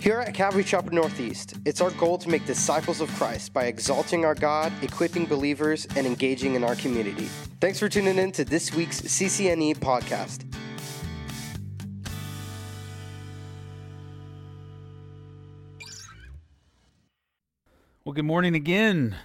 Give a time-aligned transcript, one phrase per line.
[0.00, 4.24] Here at Calvary Chapel Northeast, it's our goal to make disciples of Christ by exalting
[4.24, 7.26] our God, equipping believers, and engaging in our community.
[7.60, 10.46] Thanks for tuning in to this week's CCNE podcast.
[18.02, 19.16] Well, good morning again.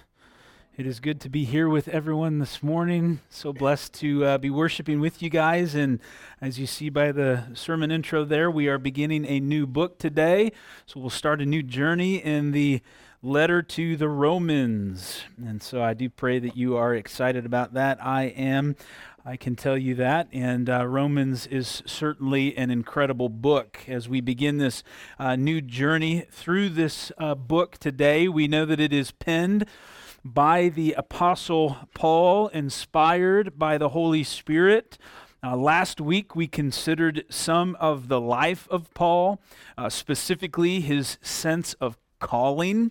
[0.78, 3.20] It is good to be here with everyone this morning.
[3.30, 5.74] So blessed to uh, be worshiping with you guys.
[5.74, 6.00] And
[6.38, 10.52] as you see by the sermon intro there, we are beginning a new book today.
[10.84, 12.82] So we'll start a new journey in the
[13.22, 15.22] letter to the Romans.
[15.42, 17.96] And so I do pray that you are excited about that.
[18.04, 18.76] I am.
[19.24, 20.28] I can tell you that.
[20.30, 23.78] And uh, Romans is certainly an incredible book.
[23.88, 24.84] As we begin this
[25.18, 29.64] uh, new journey through this uh, book today, we know that it is penned
[30.34, 34.98] by the Apostle Paul, inspired by the Holy Spirit.
[35.42, 39.40] Uh, last week, we considered some of the life of Paul,
[39.78, 42.90] uh, specifically his sense of calling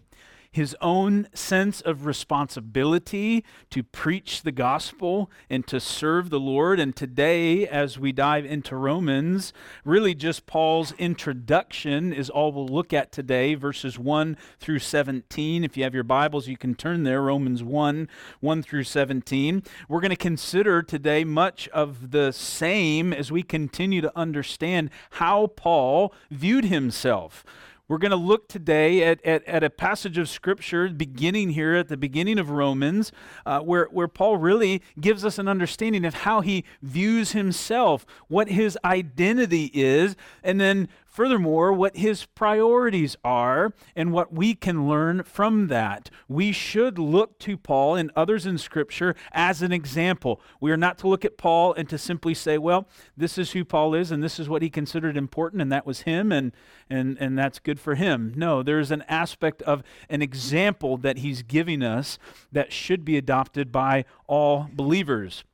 [0.55, 6.79] his own sense of responsibility to preach the gospel and to serve the Lord.
[6.79, 9.51] And today, as we dive into Romans,
[9.83, 15.65] really just Paul's introduction is all we'll look at today, verses 1 through 17.
[15.65, 18.07] If you have your Bibles, you can turn there, Romans 1
[18.39, 19.61] 1 through 17.
[19.89, 25.47] We're going to consider today much of the same as we continue to understand how
[25.47, 27.43] Paul viewed himself.
[27.87, 31.87] We're going to look today at, at, at, a passage of Scripture beginning here at
[31.87, 33.11] the beginning of Romans,
[33.45, 38.47] uh, where, where Paul really gives us an understanding of how he views himself, what
[38.47, 45.23] his identity is, and then Furthermore, what his priorities are and what we can learn
[45.23, 46.09] from that.
[46.27, 50.41] We should look to Paul and others in Scripture as an example.
[50.59, 53.63] We are not to look at Paul and to simply say, well, this is who
[53.63, 56.51] Paul is and this is what he considered important and that was him and,
[56.89, 58.33] and, and that's good for him.
[58.35, 62.19] No, there's an aspect of an example that he's giving us
[62.51, 65.45] that should be adopted by all believers.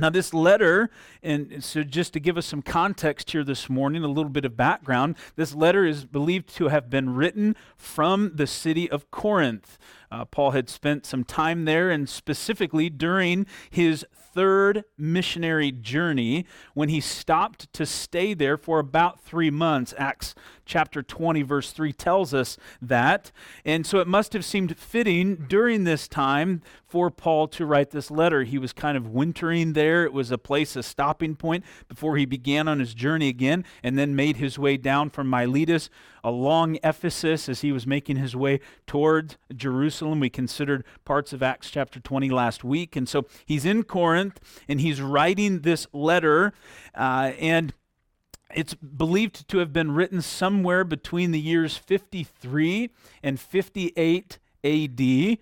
[0.00, 0.88] Now, this letter,
[1.22, 4.56] and so just to give us some context here this morning, a little bit of
[4.56, 9.76] background, this letter is believed to have been written from the city of Corinth.
[10.10, 16.88] Uh, Paul had spent some time there, and specifically during his third missionary journey when
[16.88, 19.92] he stopped to stay there for about three months.
[19.98, 20.34] Acts
[20.70, 23.32] chapter 20, verse 3 tells us that.
[23.64, 28.10] And so it must have seemed fitting during this time for Paul to write this
[28.10, 28.44] letter.
[28.44, 30.04] He was kind of wintering there.
[30.04, 33.98] It was a place, a stopping point before he began on his journey again and
[33.98, 35.90] then made his way down from Miletus
[36.22, 40.20] along Ephesus as he was making his way toward Jerusalem.
[40.20, 42.94] We considered parts of Acts chapter 20 last week.
[42.94, 44.38] And so he's in Corinth
[44.68, 46.52] and he's writing this letter.
[46.94, 47.72] Uh, and
[48.54, 52.90] it's believed to have been written somewhere between the years 53
[53.22, 55.38] and 58 AD.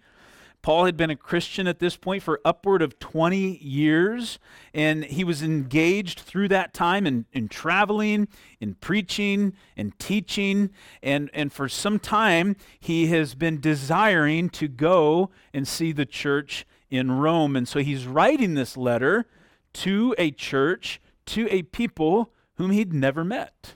[0.61, 4.39] Paul had been a Christian at this point for upward of 20 years,
[4.75, 8.29] and he was engaged through that time in, in traveling,
[8.61, 10.71] in preaching, and teaching.
[11.03, 16.67] And, and for some time, he has been desiring to go and see the church
[16.91, 17.55] in Rome.
[17.55, 19.27] And so he's writing this letter
[19.75, 23.75] to a church, to a people whom he'd never met.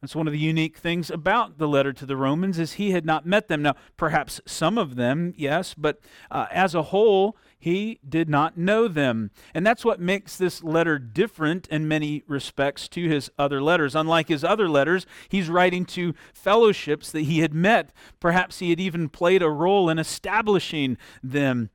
[0.00, 3.04] That's one of the unique things about the letter to the Romans is he had
[3.04, 3.62] not met them.
[3.62, 5.98] Now, perhaps some of them, yes, but
[6.30, 9.32] uh, as a whole, he did not know them.
[9.52, 13.96] And that's what makes this letter different in many respects to his other letters.
[13.96, 17.92] Unlike his other letters, he's writing to fellowships that he had met.
[18.20, 21.70] Perhaps he had even played a role in establishing them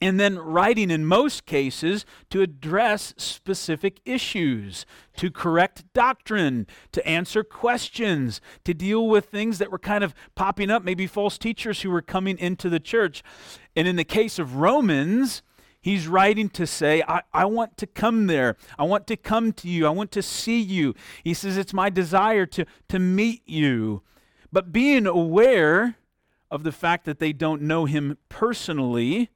[0.00, 4.84] and then writing in most cases to address specific issues,
[5.16, 10.70] to correct doctrine, to answer questions, to deal with things that were kind of popping
[10.70, 13.22] up, maybe false teachers who were coming into the church.
[13.76, 15.42] And in the case of Romans,
[15.80, 18.56] he's writing to say, I, I want to come there.
[18.78, 19.86] I want to come to you.
[19.86, 20.94] I want to see you.
[21.22, 24.02] He says, It's my desire to, to meet you.
[24.52, 25.96] But being aware
[26.50, 29.30] of the fact that they don't know him personally,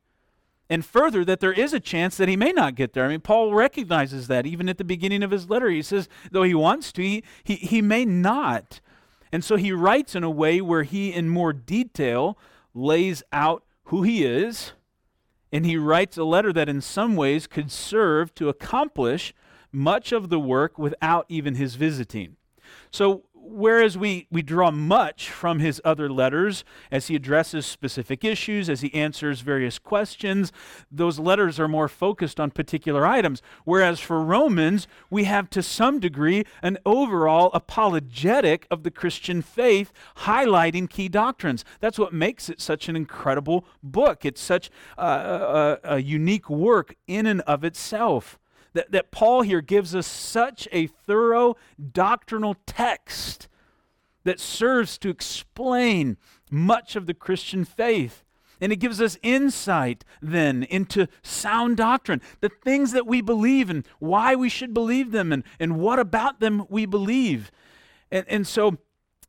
[0.71, 3.05] and further, that there is a chance that he may not get there.
[3.05, 5.69] I mean, Paul recognizes that even at the beginning of his letter.
[5.71, 8.81] He says, though he wants to, he, he, he may not.
[9.33, 12.39] And so he writes in a way where he, in more detail,
[12.75, 14.73] lays out who he is.
[15.51, 19.33] And he writes a letter that, in some ways, could serve to accomplish
[19.73, 22.37] much of the work without even his visiting.
[22.91, 28.69] So whereas we, we draw much from his other letters as he addresses specific issues,
[28.69, 30.53] as he answers various questions,
[30.91, 33.43] those letters are more focused on particular items.
[33.65, 39.93] Whereas for Romans, we have to some degree an overall apologetic of the Christian faith,
[40.19, 41.65] highlighting key doctrines.
[41.81, 44.25] That's what makes it such an incredible book.
[44.25, 48.39] It's such a, a, a unique work in and of itself
[48.79, 51.57] that, that Paul here gives us such a thorough
[51.93, 53.49] doctrinal text
[54.23, 56.17] that serves to explain
[56.49, 58.23] much of the Christian faith.
[58.61, 63.85] And it gives us insight then into sound doctrine, the things that we believe and
[63.99, 67.51] why we should believe them and, and what about them we believe.
[68.13, 68.79] And, and so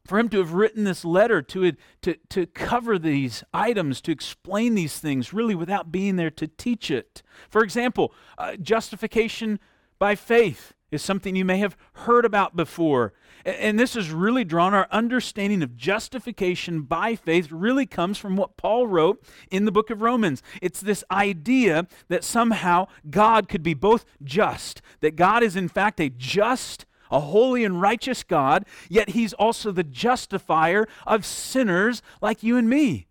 [0.09, 4.73] for him to have written this letter to, to, to cover these items, to explain
[4.73, 7.21] these things, really without being there to teach it.
[7.49, 9.59] For example, uh, justification
[9.99, 13.13] by faith is something you may have heard about before.
[13.45, 18.57] And this has really drawn our understanding of justification by faith, really comes from what
[18.57, 20.41] Paul wrote in the book of Romans.
[20.61, 26.01] It's this idea that somehow God could be both just, that God is in fact
[26.01, 32.43] a just a holy and righteous God, yet he's also the justifier of sinners like
[32.43, 33.07] you and me.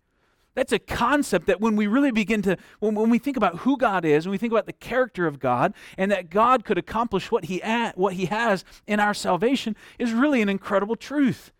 [0.55, 3.77] That's a concept that when we really begin to, when, when we think about who
[3.77, 7.31] God is, when we think about the character of God, and that God could accomplish
[7.31, 11.51] what he, at, what he has in our salvation, is really an incredible truth.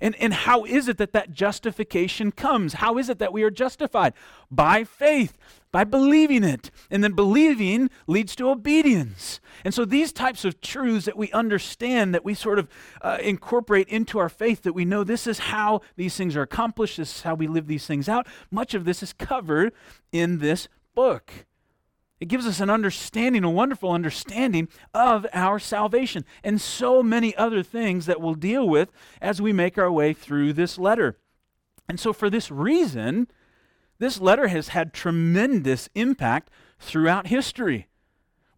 [0.00, 2.74] And, and how is it that that justification comes?
[2.74, 4.14] How is it that we are justified?
[4.50, 5.36] By faith,
[5.72, 6.70] by believing it.
[6.90, 9.40] And then believing leads to obedience.
[9.64, 12.68] And so these types of truths that we understand, that we sort of
[13.00, 16.98] uh, incorporate into our faith, that we know this is how these things are accomplished,
[16.98, 19.72] this is how we live these things out, much of this is covered
[20.12, 21.32] in this book.
[22.20, 27.64] It gives us an understanding, a wonderful understanding of our salvation, and so many other
[27.64, 31.18] things that we'll deal with as we make our way through this letter.
[31.88, 33.26] And so, for this reason,
[34.02, 36.50] this letter has had tremendous impact
[36.80, 37.86] throughout history.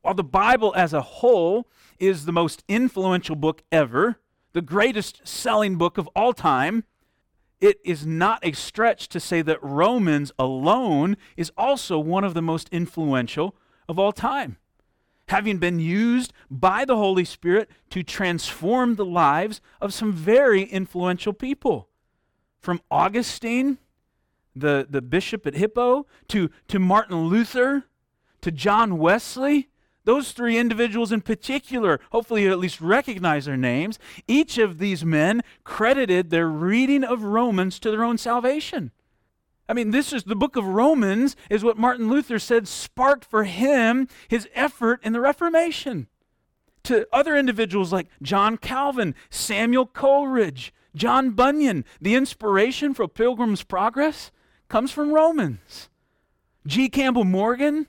[0.00, 1.69] While the Bible as a whole
[1.99, 4.17] is the most influential book ever,
[4.55, 6.85] the greatest selling book of all time,
[7.61, 12.41] it is not a stretch to say that Romans alone is also one of the
[12.41, 13.55] most influential
[13.87, 14.56] of all time,
[15.29, 21.35] having been used by the Holy Spirit to transform the lives of some very influential
[21.35, 21.91] people.
[22.61, 23.76] From Augustine,
[24.54, 27.84] the, the bishop at Hippo, to, to Martin Luther,
[28.40, 29.68] to John Wesley,
[30.04, 33.98] those three individuals in particular, hopefully you at least recognize their names,
[34.28, 38.90] each of these men credited their reading of Romans to their own salvation.
[39.66, 43.44] I mean, this is the book of Romans, is what Martin Luther said sparked for
[43.44, 46.08] him his effort in the Reformation.
[46.84, 54.30] To other individuals like John Calvin, Samuel Coleridge, John Bunyan, the inspiration for Pilgrim's Progress
[54.74, 55.88] comes from Romans.
[56.66, 56.88] G.
[56.88, 57.86] Campbell Morgan,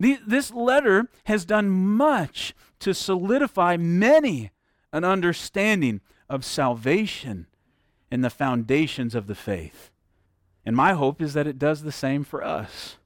[0.00, 4.50] the, this letter has done much to solidify many
[4.94, 7.48] an understanding of salvation
[8.10, 9.90] and the foundations of the faith.
[10.64, 12.96] And my hope is that it does the same for us.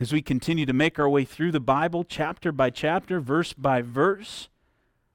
[0.00, 3.82] As we continue to make our way through the Bible, chapter by chapter, verse by
[3.82, 4.48] verse,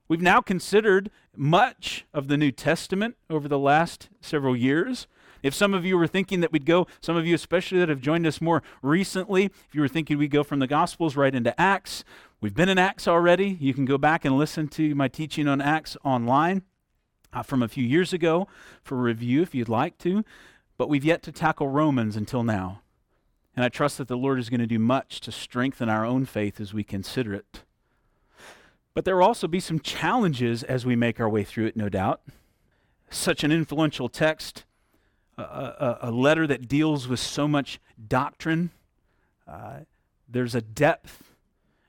[0.07, 5.07] we've now considered much of the New Testament over the last several years.
[5.43, 8.01] If some of you were thinking that we'd go, some of you especially that have
[8.01, 11.59] joined us more recently, if you were thinking we'd go from the Gospels right into
[11.59, 12.03] Acts,
[12.41, 13.57] we've been in Acts already.
[13.59, 16.63] You can go back and listen to my teaching on Acts online
[17.33, 18.47] uh, from a few years ago
[18.81, 20.23] for review if you'd like to.
[20.77, 22.81] But we've yet to tackle Romans until now.
[23.55, 26.25] And I trust that the Lord is going to do much to strengthen our own
[26.25, 27.63] faith as we consider it.
[28.93, 31.89] But there will also be some challenges as we make our way through it, no
[31.89, 32.21] doubt.
[33.09, 34.65] Such an influential text
[35.37, 38.71] a, a, letter that deals with so much doctrine.
[39.47, 39.79] Uh,
[40.27, 41.31] there's a depth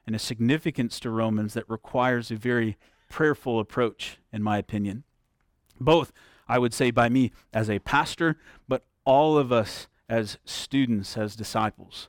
[0.07, 2.77] and a significance to Romans that requires a very
[3.09, 5.05] prayerful approach, in my opinion.
[5.81, 6.13] Both,
[6.49, 8.37] I would say, by me as a pastor,
[8.69, 12.09] but all of us as students, as disciples.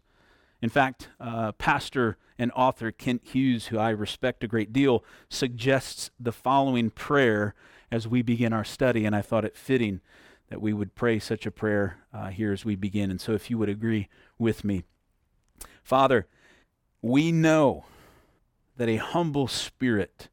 [0.61, 6.11] In fact, uh, pastor and author Kent Hughes, who I respect a great deal, suggests
[6.19, 7.53] the following prayer
[7.91, 10.01] as we begin our study, and I thought it fitting
[10.49, 13.11] that we would pray such a prayer uh, here as we begin.
[13.11, 14.83] And so, if you would agree with me,
[15.83, 16.27] Father,
[17.01, 17.85] we know
[18.77, 20.29] that a humble spirit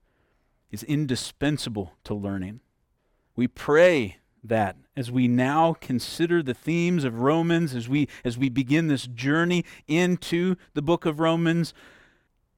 [0.70, 2.60] is indispensable to learning.
[3.34, 8.48] We pray that as we now consider the themes of Romans, as we, as we
[8.48, 11.74] begin this journey into the book of Romans,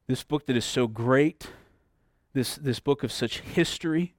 [0.07, 1.49] this book that is so great,
[2.35, 4.15] this, this book of such history,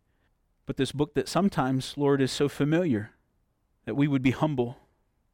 [0.65, 3.12] but this book that sometimes, Lord, is so familiar
[3.86, 4.77] that we would be humble,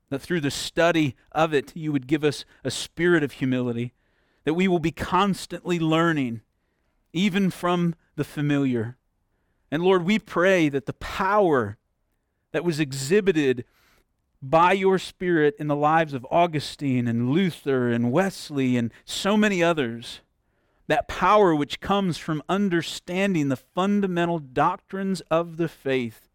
[0.10, 3.94] that through the study of it, you would give us a spirit of humility,
[4.44, 6.42] that we will be constantly learning,
[7.14, 8.98] even from the familiar.
[9.72, 11.78] And Lord, we pray that the power
[12.52, 13.66] that was exhibited
[14.42, 19.64] by your Spirit in the lives of Augustine and Luther and Wesley and so many
[19.64, 20.22] others,
[20.88, 26.30] that power which comes from understanding the fundamental doctrines of the faith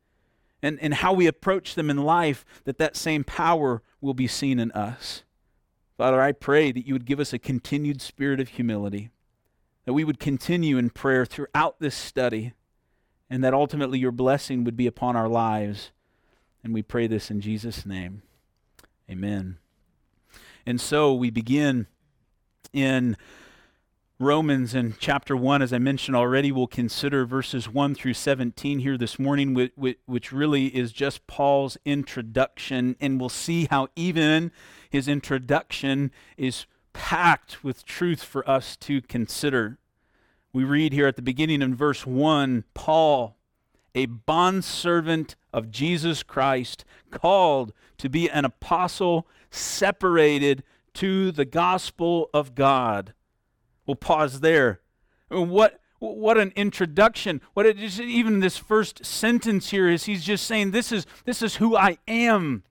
[0.63, 4.59] and, and how we approach them in life, that that same power will be seen
[4.59, 5.23] in us.
[5.97, 9.11] Father, I pray that you would give us a continued spirit of humility,
[9.85, 12.55] that we would continue in prayer throughout this study,
[13.29, 15.93] and that ultimately your blessing would be upon our lives.
[16.65, 18.23] And we pray this in Jesus' name.
[19.11, 19.59] Amen.
[20.67, 21.87] And so we begin
[22.73, 23.17] in
[24.23, 28.99] Romans in chapter 1, as I mentioned already, we'll consider verses 1 through 17 here
[28.99, 32.97] this morning, which, really is just Paul's introduction.
[33.01, 34.53] And we'll see how even
[34.91, 39.79] his introduction is packed with truth for us to consider.
[40.53, 43.39] We read here at the beginning in verse 1 Paul,
[43.95, 50.63] a bondservant of Jesus Christ, called to be an apostle, separated
[50.93, 53.15] to the gospel of God
[53.87, 54.81] We'll pause there.
[55.29, 57.43] What what an introduction.
[57.53, 61.43] What it is, even this first sentence here is he's just saying this is this
[61.43, 62.65] is who I am.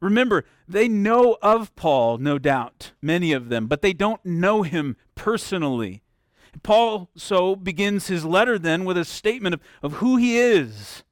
[0.00, 4.96] Remember, they know of Paul, no doubt, many of them, but they don't know him
[5.14, 6.02] personally.
[6.62, 11.02] Paul so begins his letter then with a statement of, of who he is.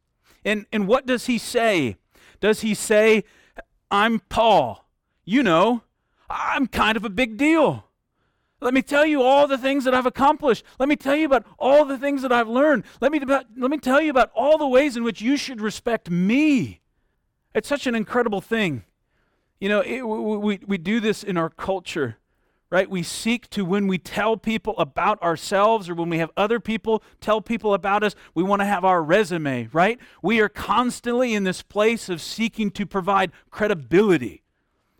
[0.44, 1.96] And, and what does he say?
[2.40, 3.24] Does he say,
[3.90, 4.88] I'm Paul?
[5.24, 5.82] You know,
[6.28, 7.86] I'm kind of a big deal.
[8.60, 10.64] Let me tell you all the things that I've accomplished.
[10.78, 12.84] Let me tell you about all the things that I've learned.
[13.00, 15.60] Let me, about, let me tell you about all the ways in which you should
[15.60, 16.80] respect me.
[17.54, 18.84] It's such an incredible thing.
[19.60, 22.18] You know, it, we, we do this in our culture,
[22.68, 22.88] right?
[22.88, 27.02] We seek to, when we tell people about ourselves or when we have other people
[27.20, 29.98] tell people about us, we want to have our resume, right?
[30.22, 34.39] We are constantly in this place of seeking to provide credibility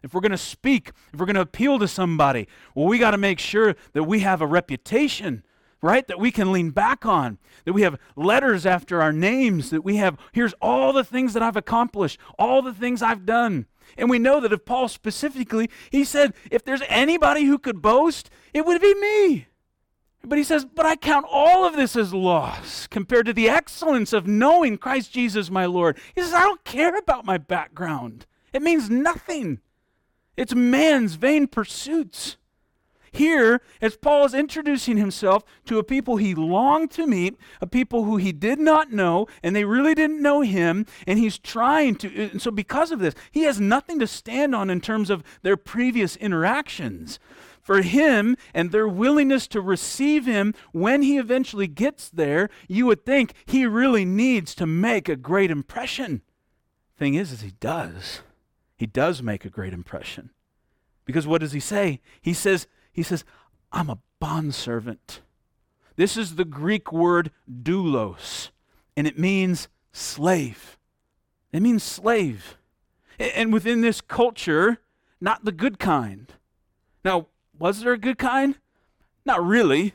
[0.03, 3.13] if we're going to speak, if we're going to appeal to somebody, well, we got
[3.13, 5.45] to make sure that we have a reputation,
[5.83, 6.07] right?
[6.07, 9.97] That we can lean back on, that we have letters after our names, that we
[9.97, 13.67] have, here's all the things that I've accomplished, all the things I've done.
[13.97, 18.31] And we know that if Paul specifically, he said, if there's anybody who could boast,
[18.55, 19.47] it would be me.
[20.23, 24.13] But he says, but I count all of this as loss compared to the excellence
[24.13, 25.99] of knowing Christ Jesus my Lord.
[26.15, 28.27] He says, I don't care about my background.
[28.53, 29.61] It means nothing.
[30.41, 32.39] It's man's vain pursuits.
[33.13, 38.05] Here, as Paul is introducing himself to a people he longed to meet, a people
[38.05, 42.31] who he did not know, and they really didn't know him, and he's trying to.
[42.31, 45.59] And so, because of this, he has nothing to stand on in terms of their
[45.59, 47.19] previous interactions.
[47.61, 53.05] For him and their willingness to receive him when he eventually gets there, you would
[53.05, 56.23] think he really needs to make a great impression.
[56.97, 58.23] Thing is, is he does
[58.81, 60.31] he does make a great impression.
[61.05, 62.01] Because what does he say?
[62.23, 63.27] He says, he says,
[63.71, 65.21] I'm a bondservant.
[65.97, 68.49] This is the Greek word doulos,
[68.97, 70.79] and it means slave.
[71.53, 72.57] It means slave.
[73.19, 74.79] And within this culture,
[75.21, 76.33] not the good kind.
[77.05, 77.27] Now,
[77.59, 78.57] was there a good kind?
[79.27, 79.93] Not really.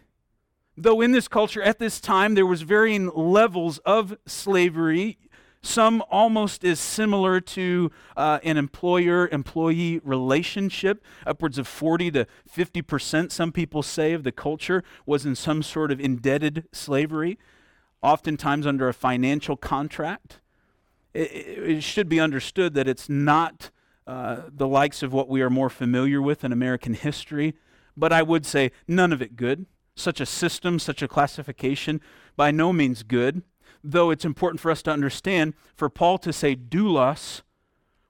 [0.77, 5.18] Though in this culture at this time there was varying levels of slavery,
[5.65, 11.03] some almost as similar to uh, an employer employee relationship.
[11.25, 15.91] Upwards of 40 to 50%, some people say, of the culture was in some sort
[15.91, 17.39] of indebted slavery,
[18.01, 20.39] oftentimes under a financial contract.
[21.13, 23.72] It, it should be understood that it's not
[24.05, 27.55] uh, the likes of what we are more familiar with in American history,
[27.98, 29.65] but I would say none of it good.
[29.95, 32.01] Such a system, such a classification,
[32.36, 33.41] by no means good
[33.92, 37.42] though it's important for us to understand, for Paul to say doulos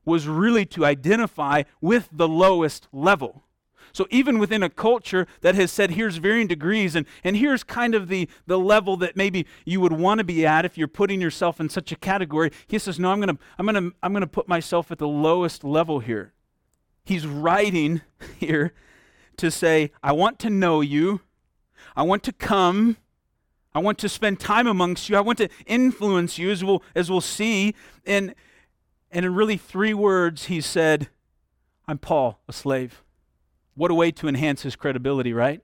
[0.05, 3.44] was really to identify with the lowest level.
[3.91, 7.96] So even within a culture that has said here's varying degrees and, and here's kind
[7.96, 11.22] of the, the level that maybe you would want to be at if you're putting
[11.22, 14.50] yourself in such a category, he says, No, I'm gonna I'm gonna I'm gonna put
[14.50, 16.34] myself at the lowest level here.
[17.05, 18.01] He's writing
[18.38, 18.74] here
[19.38, 21.22] to say, I want to know you,
[21.96, 22.98] I want to come
[23.75, 25.17] I want to spend time amongst you.
[25.17, 27.75] I want to influence you, as we'll, as we'll see.
[28.05, 28.34] And,
[29.12, 31.10] and in really three words, he said,
[31.86, 33.03] I'm Paul, a slave.
[33.75, 35.62] What a way to enhance his credibility, right?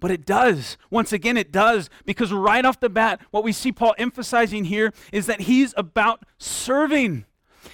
[0.00, 0.76] But it does.
[0.90, 1.88] Once again, it does.
[2.04, 6.24] Because right off the bat, what we see Paul emphasizing here is that he's about
[6.38, 7.24] serving.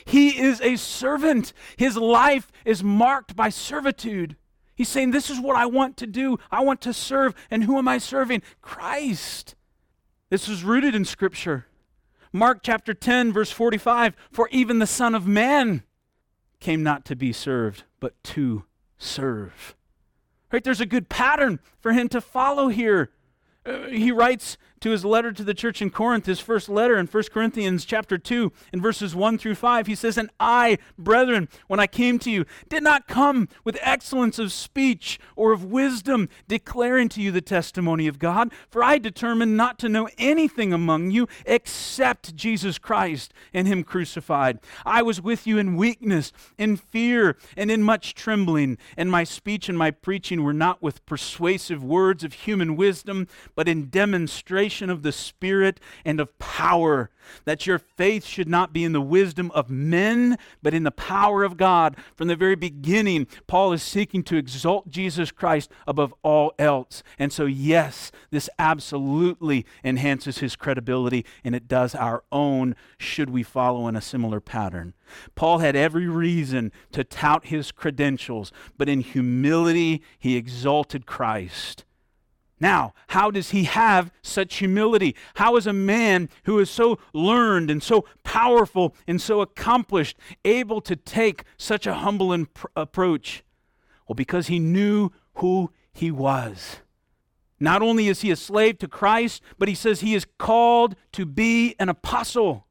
[0.05, 1.55] He is a servant.
[1.79, 4.37] His life is marked by servitude.
[4.75, 6.39] He's saying, This is what I want to do.
[6.51, 7.35] I want to serve.
[7.51, 8.43] And who am I serving?
[8.61, 9.55] Christ.
[10.31, 11.67] This is rooted in Scripture.
[12.33, 15.85] Mark chapter 10, verse 45 For even the Son of Man
[16.59, 18.65] came not to be served, but to
[18.99, 19.77] serve.
[20.53, 20.65] Right?
[20.65, 23.11] There's a good pattern for him to follow here.
[23.67, 27.07] Uh, he writes to his letter to the church in Corinth, his first letter in
[27.07, 31.81] 1 Corinthians chapter 2, in verses 1 through 5, he says, And I, brethren, when
[31.81, 37.09] I came to you, did not come with excellence of speech or of wisdom, declaring
[37.09, 41.29] to you the testimony of God, for I determined not to know anything among you
[41.47, 44.59] except Jesus Christ and him crucified.
[44.85, 49.71] I was with you in weakness, in fear, and in much trembling, and my speech
[49.71, 55.03] and my preaching were not with persuasive words of human wisdom, but in demonstration of
[55.03, 57.11] the Spirit and of power,
[57.45, 61.43] that your faith should not be in the wisdom of men, but in the power
[61.43, 61.97] of God.
[62.15, 67.03] From the very beginning, Paul is seeking to exalt Jesus Christ above all else.
[67.19, 73.43] And so, yes, this absolutely enhances his credibility, and it does our own, should we
[73.43, 74.95] follow in a similar pattern.
[75.35, 81.85] Paul had every reason to tout his credentials, but in humility, he exalted Christ.
[82.65, 85.15] Now, how does he have such humility?
[85.35, 90.17] How is a man who is so learned and so powerful and so accomplished
[90.47, 93.45] able to take such a humble imp- approach?
[94.09, 96.77] Well, because he knew who he was.
[97.61, 101.27] Not only is he a slave to Christ, but he says he is called to
[101.27, 102.67] be an apostle.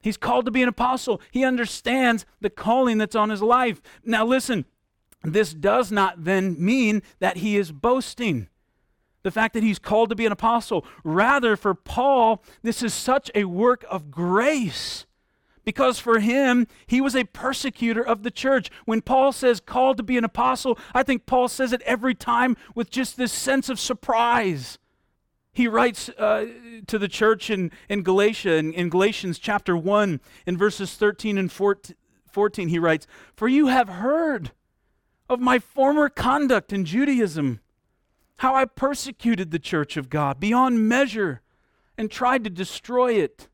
[0.00, 1.20] He's called to be an apostle.
[1.30, 3.82] He understands the calling that's on his life.
[4.02, 4.64] Now, listen,
[5.22, 8.48] this does not then mean that he is boasting
[9.22, 10.84] the fact that he's called to be an apostle.
[11.04, 15.06] Rather, for Paul, this is such a work of grace.
[15.64, 18.70] Because for him, he was a persecutor of the church.
[18.86, 22.56] When Paul says called to be an apostle, I think Paul says it every time
[22.74, 24.78] with just this sense of surprise.
[25.52, 26.46] He writes uh,
[26.86, 31.52] to the church in, in Galatia, in, in Galatians chapter 1, in verses 13 and
[31.52, 34.52] 14, he writes, For you have heard
[35.28, 37.60] of my former conduct in Judaism
[38.38, 41.42] how I persecuted the church of God beyond measure
[41.96, 43.48] and tried to destroy it.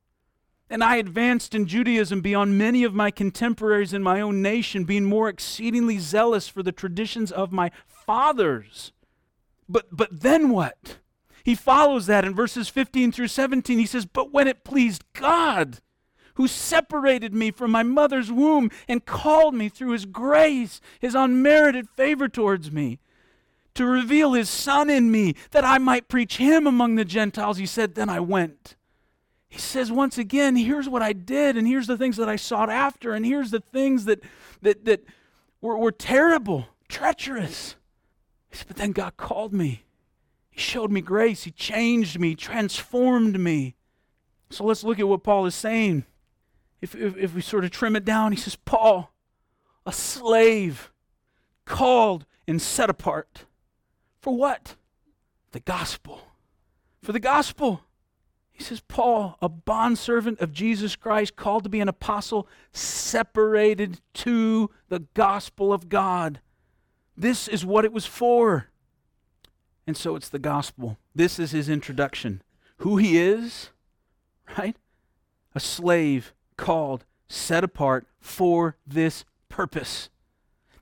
[0.70, 5.04] And I advanced in Judaism beyond many of my contemporaries in my own nation, being
[5.04, 8.92] more exceedingly zealous for the traditions of my fathers.
[9.68, 10.98] But, but then what?
[11.44, 13.78] He follows that in verses 15 through 17.
[13.78, 15.80] He says, But when it pleased God,
[16.34, 21.88] who separated me from my mother's womb and called me through his grace, his unmerited
[21.90, 22.98] favor towards me,
[23.74, 27.58] to reveal his son in me that I might preach him among the Gentiles.
[27.58, 28.76] He said, Then I went.
[29.54, 32.70] He says, once again, here's what I did, and here's the things that I sought
[32.70, 34.20] after, and here's the things that,
[34.62, 35.04] that, that
[35.60, 37.76] were, were terrible, treacherous.
[38.50, 39.84] He said, But then God called me.
[40.50, 41.44] He showed me grace.
[41.44, 43.76] He changed me, transformed me.
[44.50, 46.04] So let's look at what Paul is saying.
[46.80, 49.12] If, if, if we sort of trim it down, he says, Paul,
[49.86, 50.90] a slave,
[51.64, 53.44] called and set apart
[54.24, 54.76] for what?
[55.52, 56.22] The gospel.
[57.02, 57.82] For the gospel.
[58.52, 64.70] He says, Paul, a bondservant of Jesus Christ, called to be an apostle, separated to
[64.88, 66.40] the gospel of God.
[67.14, 68.70] This is what it was for.
[69.86, 70.96] And so it's the gospel.
[71.14, 72.40] This is his introduction.
[72.78, 73.68] Who he is,
[74.56, 74.76] right?
[75.54, 80.08] A slave called, set apart for this purpose.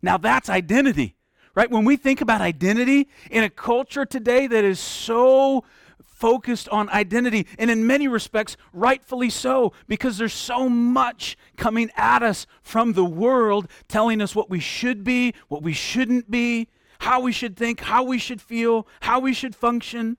[0.00, 1.16] Now that's identity
[1.54, 1.70] right?
[1.70, 5.64] When we think about identity in a culture today that is so
[6.00, 12.22] focused on identity, and in many respects, rightfully so, because there's so much coming at
[12.22, 16.68] us from the world telling us what we should be, what we shouldn't be,
[17.00, 20.16] how we should think, how we should feel, how we should function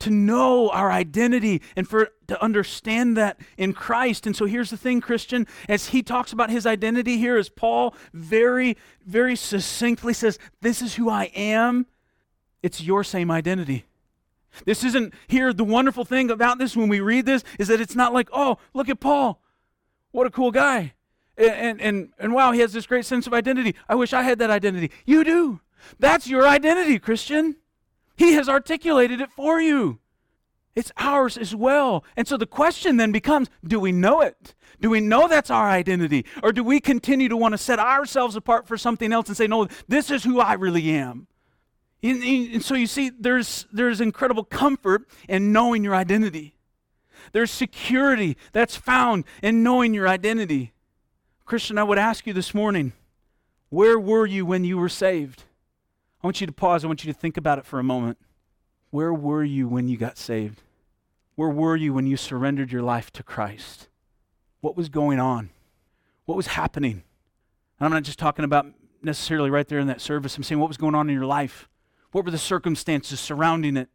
[0.00, 4.26] to know our identity and for to understand that in Christ.
[4.26, 7.94] And so here's the thing, Christian, as he talks about his identity here, as Paul
[8.12, 11.86] very, very succinctly says, This is who I am,
[12.62, 13.84] it's your same identity.
[14.64, 15.52] This isn't here.
[15.52, 18.58] The wonderful thing about this when we read this is that it's not like, oh,
[18.74, 19.40] look at Paul.
[20.10, 20.94] What a cool guy.
[21.36, 23.76] And, and, and, wow, he has this great sense of identity.
[23.88, 24.90] I wish I had that identity.
[25.04, 25.60] You do.
[26.00, 27.56] That's your identity, Christian.
[28.18, 30.00] He has articulated it for you.
[30.74, 32.04] It's ours as well.
[32.16, 34.54] And so the question then becomes do we know it?
[34.80, 36.26] Do we know that's our identity?
[36.42, 39.46] Or do we continue to want to set ourselves apart for something else and say,
[39.46, 41.26] no, this is who I really am?
[42.02, 46.54] And, so you see, there's, there's incredible comfort in knowing your identity.
[47.32, 50.72] There's security that's found in knowing your identity.
[51.44, 52.92] Christian, I would ask you this morning
[53.68, 55.44] where were you when you were saved?
[56.22, 56.84] I want you to pause.
[56.84, 58.18] I want you to think about it for a moment.
[58.90, 60.62] Where were you when you got saved?
[61.36, 63.88] Where were you when you surrendered your life to Christ?
[64.60, 65.50] What was going on?
[66.24, 67.04] What was happening?
[67.78, 68.66] And I'm not just talking about
[69.02, 70.36] necessarily right there in that service.
[70.36, 71.68] I'm saying what was going on in your life?
[72.10, 73.88] What were the circumstances surrounding it?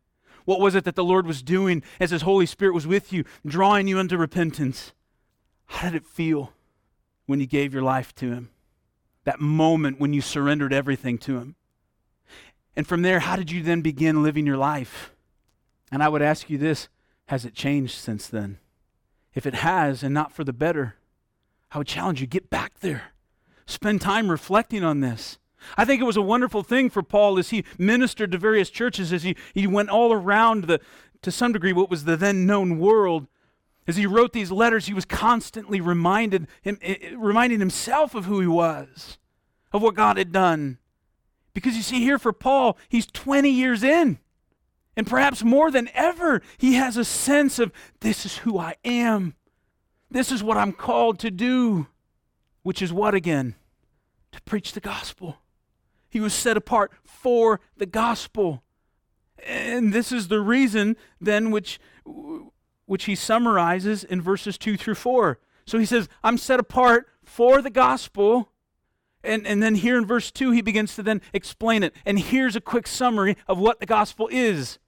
[0.46, 3.24] What was it that the Lord was doing as His Holy Spirit was with you,
[3.46, 4.94] drawing you into repentance?
[5.66, 6.54] How did it feel
[7.26, 8.50] when you gave your life to Him?
[9.24, 11.56] That moment when you surrendered everything to Him.
[12.76, 15.14] And from there, how did you then begin living your life?
[15.92, 16.90] And I would ask you this
[17.28, 18.60] has it changed since then?
[19.34, 20.96] If it has, and not for the better,
[21.72, 23.14] I would challenge you get back there.
[23.66, 25.38] Spend time reflecting on this.
[25.78, 29.14] I think it was a wonderful thing for Paul as he ministered to various churches,
[29.14, 30.82] as he, he went all around the,
[31.22, 33.28] to some degree, what was the then known world.
[33.88, 38.26] As he wrote these letters, he was constantly reminded him, eh, eh, reminding himself of
[38.26, 39.18] who he was,
[39.72, 40.78] of what God had done.
[41.54, 44.20] Because you see, here for Paul, he's 20 years in.
[44.96, 49.36] And perhaps more than ever, he has a sense of this is who I am.
[50.10, 51.88] This is what I'm called to do.
[52.62, 53.56] Which is what again?
[54.32, 55.38] To preach the gospel.
[56.10, 58.64] He was set apart for the gospel.
[59.46, 61.80] And this is the reason then which
[62.86, 65.40] which he summarizes in verses 2 through 4.
[65.66, 68.52] So he says, I'm set apart for the gospel
[69.24, 71.94] and, and then here in verse 2, he begins to then explain it.
[72.06, 74.80] And here's a quick summary of what the gospel is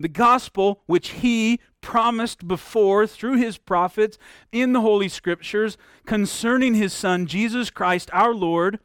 [0.00, 4.16] the gospel which he promised before through his prophets
[4.52, 5.76] in the Holy Scriptures
[6.06, 8.78] concerning his Son, Jesus Christ our Lord,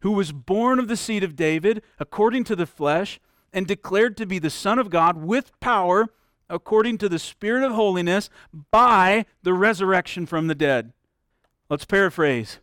[0.00, 3.18] who was born of the seed of David according to the flesh,
[3.50, 6.08] and declared to be the Son of God with power
[6.50, 8.28] according to the Spirit of holiness
[8.70, 10.92] by the resurrection from the dead.
[11.70, 12.58] Let's paraphrase.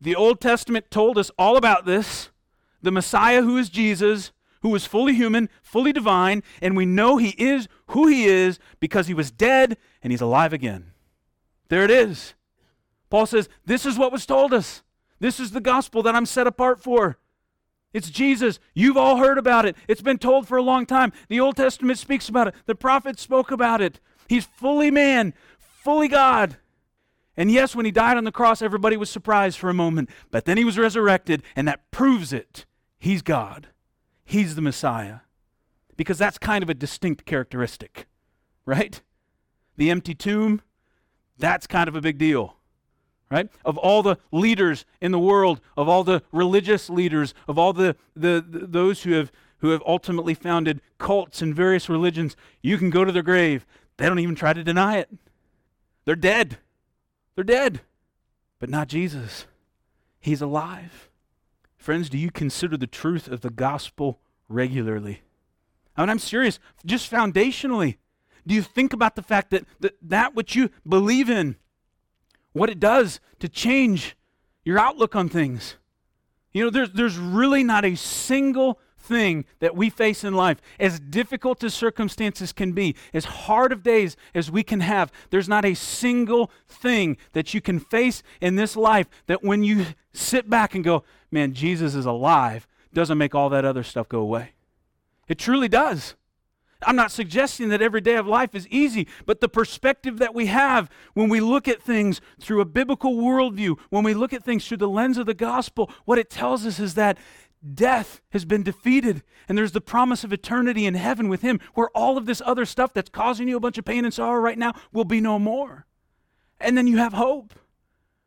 [0.00, 2.30] The Old Testament told us all about this.
[2.82, 7.34] The Messiah, who is Jesus, who was fully human, fully divine, and we know he
[7.38, 10.92] is who he is because he was dead and he's alive again.
[11.68, 12.34] There it is.
[13.10, 14.82] Paul says, This is what was told us.
[15.20, 17.18] This is the gospel that I'm set apart for.
[17.92, 18.58] It's Jesus.
[18.74, 19.76] You've all heard about it.
[19.86, 21.12] It's been told for a long time.
[21.28, 22.54] The Old Testament speaks about it.
[22.66, 24.00] The prophets spoke about it.
[24.28, 26.56] He's fully man, fully God.
[27.36, 30.08] And yes, when he died on the cross, everybody was surprised for a moment.
[30.30, 32.66] But then he was resurrected, and that proves it.
[32.98, 33.68] He's God,
[34.24, 35.20] he's the Messiah.
[35.96, 38.06] Because that's kind of a distinct characteristic,
[38.66, 39.00] right?
[39.76, 40.60] The empty tomb,
[41.38, 42.56] that's kind of a big deal,
[43.30, 43.48] right?
[43.64, 47.96] Of all the leaders in the world, of all the religious leaders, of all the,
[48.16, 52.90] the, the those who have who have ultimately founded cults and various religions, you can
[52.90, 53.64] go to their grave.
[53.96, 55.08] They don't even try to deny it.
[56.04, 56.58] They're dead.
[57.34, 57.80] They're dead,
[58.58, 59.46] but not Jesus.
[60.20, 61.08] He's alive.
[61.76, 65.22] Friends, do you consider the truth of the gospel regularly?
[65.96, 67.96] I mean, I'm serious, just foundationally.
[68.46, 71.56] Do you think about the fact that, that that which you believe in,
[72.52, 74.16] what it does to change
[74.64, 75.76] your outlook on things?
[76.52, 80.98] You know, there's, there's really not a single thing that we face in life, as
[80.98, 85.64] difficult as circumstances can be, as hard of days as we can have, there's not
[85.64, 90.74] a single thing that you can face in this life that when you sit back
[90.74, 94.52] and go, man, Jesus is alive, doesn't make all that other stuff go away.
[95.28, 96.14] It truly does.
[96.86, 100.46] I'm not suggesting that every day of life is easy, but the perspective that we
[100.46, 104.66] have when we look at things through a biblical worldview, when we look at things
[104.66, 107.18] through the lens of the gospel, what it tells us is that
[107.72, 111.88] death has been defeated and there's the promise of eternity in heaven with him where
[111.90, 114.58] all of this other stuff that's causing you a bunch of pain and sorrow right
[114.58, 115.86] now will be no more.
[116.60, 117.54] And then you have hope.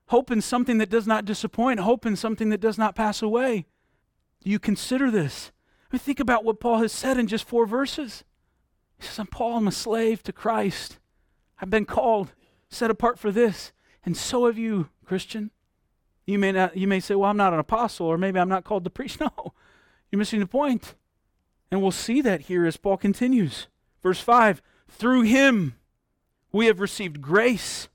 [0.07, 3.65] Hope in something that does not disappoint hope in something that does not pass away.
[4.41, 5.51] Do you consider this.
[5.91, 8.23] I mean, think about what paul has said in just four verses.
[8.97, 10.99] He says i'm paul i'm a slave to christ.
[11.59, 12.33] I've been called
[12.69, 13.71] set apart for this
[14.05, 15.51] and so have you christian
[16.27, 18.63] you may not you may say, "Well, I'm not an apostle or maybe I'm not
[18.63, 19.53] called to preach." No.
[20.11, 20.93] You're missing the point.
[21.71, 23.67] And we'll see that here as Paul continues.
[24.03, 25.75] Verse 5, "Through him
[26.51, 27.89] we have received grace."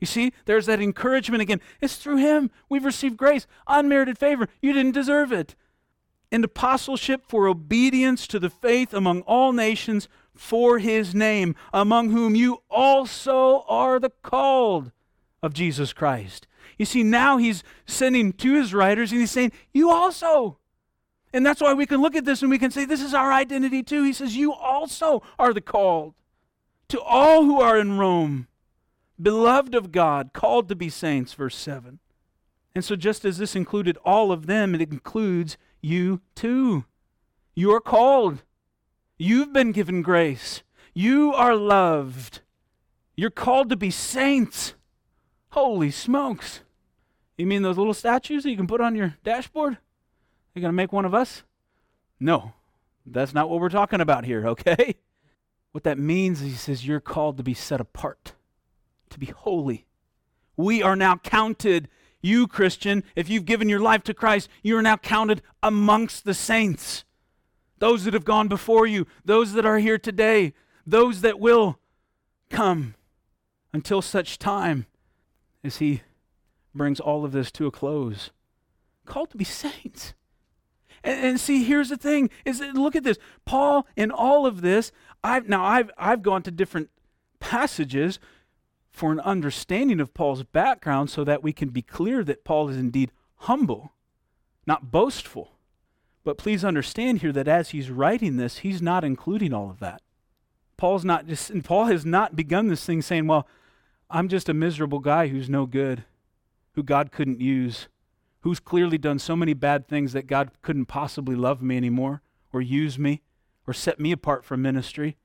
[0.00, 1.60] You see, there's that encouragement again.
[1.80, 4.48] It's through him we've received grace, unmerited favor.
[4.60, 5.54] You didn't deserve it.
[6.30, 12.34] And apostleship for obedience to the faith among all nations for his name, among whom
[12.34, 14.92] you also are the called
[15.42, 16.46] of Jesus Christ.
[16.78, 20.58] You see, now he's sending to his writers and he's saying, You also.
[21.32, 23.32] And that's why we can look at this and we can say, This is our
[23.32, 24.02] identity too.
[24.02, 26.14] He says, You also are the called.
[26.88, 28.46] To all who are in Rome,
[29.20, 31.98] beloved of God, called to be saints, verse 7.
[32.74, 36.84] And so, just as this included all of them, it includes you too.
[37.54, 38.42] You are called.
[39.18, 40.62] You've been given grace.
[40.92, 42.40] You are loved.
[43.16, 44.74] You're called to be saints.
[45.50, 46.60] Holy smokes.
[47.36, 49.78] You mean those little statues that you can put on your dashboard?
[50.54, 51.42] You're going to make one of us?
[52.18, 52.54] No,
[53.04, 54.96] that's not what we're talking about here, okay?
[55.72, 58.32] What that means is he says you're called to be set apart,
[59.10, 59.86] to be holy.
[60.56, 61.88] We are now counted,
[62.22, 66.32] you Christian, if you've given your life to Christ, you are now counted amongst the
[66.32, 67.04] saints.
[67.78, 70.54] Those that have gone before you, those that are here today,
[70.86, 71.78] those that will
[72.48, 72.94] come
[73.74, 74.86] until such time
[75.62, 76.00] as he
[76.76, 78.30] brings all of this to a close.
[79.04, 80.14] Called to be saints.
[81.02, 83.18] And, and, see, here's the thing: is look at this.
[83.44, 86.90] Paul, in all of this, I've now I've I've gone to different
[87.38, 88.18] passages
[88.90, 92.76] for an understanding of Paul's background, so that we can be clear that Paul is
[92.76, 93.92] indeed humble,
[94.66, 95.52] not boastful.
[96.24, 100.02] But please understand here that as he's writing this, he's not including all of that.
[100.76, 103.46] Paul's not just, Paul has not begun this thing saying, "Well,
[104.10, 106.04] I'm just a miserable guy who's no good,
[106.76, 107.88] who God couldn't use."
[108.46, 112.60] who's clearly done so many bad things that God couldn't possibly love me anymore or
[112.60, 113.22] use me
[113.66, 115.16] or set me apart from ministry.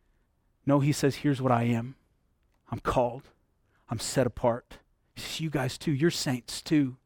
[0.65, 1.93] No, he says, here's what I am
[2.71, 3.29] I'm called,
[3.89, 4.79] I'm set apart.
[5.37, 6.97] You guys too, you're saints too.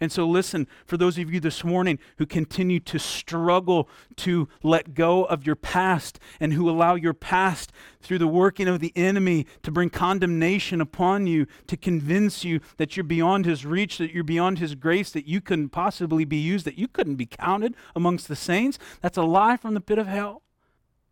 [0.00, 4.94] And so, listen, for those of you this morning who continue to struggle to let
[4.94, 9.46] go of your past and who allow your past through the working of the enemy
[9.62, 14.22] to bring condemnation upon you, to convince you that you're beyond his reach, that you're
[14.22, 18.28] beyond his grace, that you couldn't possibly be used, that you couldn't be counted amongst
[18.28, 20.42] the saints, that's a lie from the pit of hell.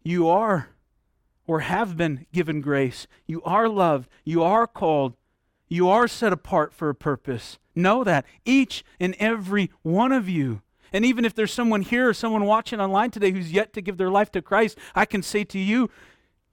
[0.05, 0.69] You are
[1.47, 3.07] or have been given grace.
[3.27, 4.09] You are loved.
[4.25, 5.15] You are called.
[5.69, 7.59] You are set apart for a purpose.
[7.75, 8.25] Know that.
[8.45, 10.63] Each and every one of you.
[10.93, 13.97] And even if there's someone here or someone watching online today who's yet to give
[13.97, 15.91] their life to Christ, I can say to you,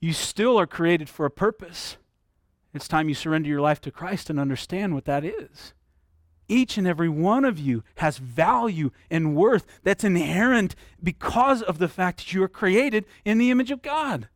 [0.02, 1.98] you still are created for a purpose.
[2.74, 5.74] It's time you surrender your life to Christ and understand what that is.
[6.50, 11.88] Each and every one of you has value and worth that's inherent because of the
[11.88, 14.28] fact that you are created in the image of God.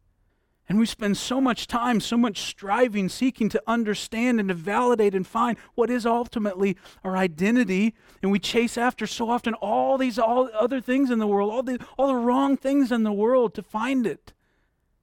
[0.69, 5.15] And we spend so much time, so much striving, seeking to understand and to validate
[5.15, 6.75] and find what is ultimately
[7.05, 7.93] our identity.
[8.21, 11.63] And we chase after so often all these all other things in the world, all
[11.63, 14.33] the, all the wrong things in the world to find it.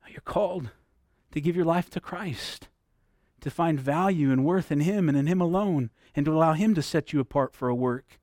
[0.06, 0.70] You're called
[1.32, 2.68] to give your life to Christ,
[3.40, 6.74] to find value and worth in Him and in Him alone, and to allow Him
[6.74, 8.20] to set you apart for a work.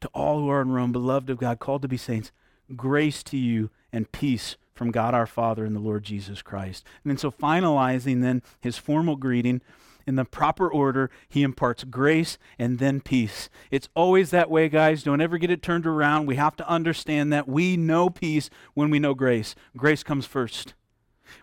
[0.00, 2.32] To all who are in Rome, beloved of God, called to be saints,
[2.76, 6.84] grace to you and peace from God our Father and the Lord Jesus Christ.
[7.02, 9.60] And then, so finalizing then his formal greeting,
[10.06, 13.48] in the proper order, he imparts grace and then peace.
[13.70, 15.02] It's always that way, guys.
[15.02, 16.26] Don't ever get it turned around.
[16.26, 19.54] We have to understand that we know peace when we know grace.
[19.76, 20.74] Grace comes first.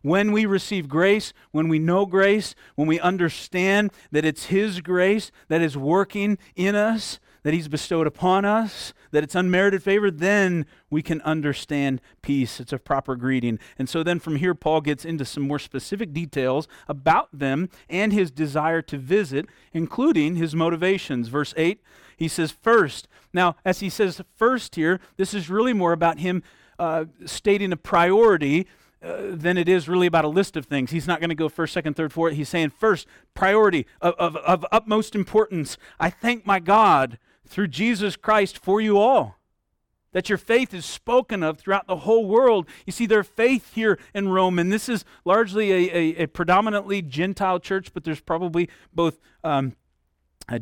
[0.04, 5.32] When we receive grace, when we know grace, when we understand that it's His grace
[5.48, 10.66] that is working in us, that He's bestowed upon us, that it's unmerited favor, then
[10.90, 12.60] we can understand peace.
[12.60, 13.60] It's a proper greeting.
[13.78, 18.14] And so then from here, Paul gets into some more specific details about them and
[18.14, 21.28] his desire to visit, including his motivations.
[21.28, 21.82] Verse 8,
[22.18, 23.08] he says, First.
[23.34, 26.44] Now, as he says first here, this is really more about him
[26.78, 28.68] uh, stating a priority
[29.04, 30.92] uh, than it is really about a list of things.
[30.92, 32.34] He's not going to go first, second, third, fourth.
[32.34, 35.78] He's saying first, priority of, of, of utmost importance.
[36.00, 37.18] I thank my God
[37.52, 39.38] through Jesus Christ for you all.
[40.14, 42.68] That your faith is spoken of throughout the whole world.
[42.86, 47.02] You see, their faith here in Rome, and this is largely a, a, a predominantly
[47.02, 49.76] Gentile church, but there's probably both um,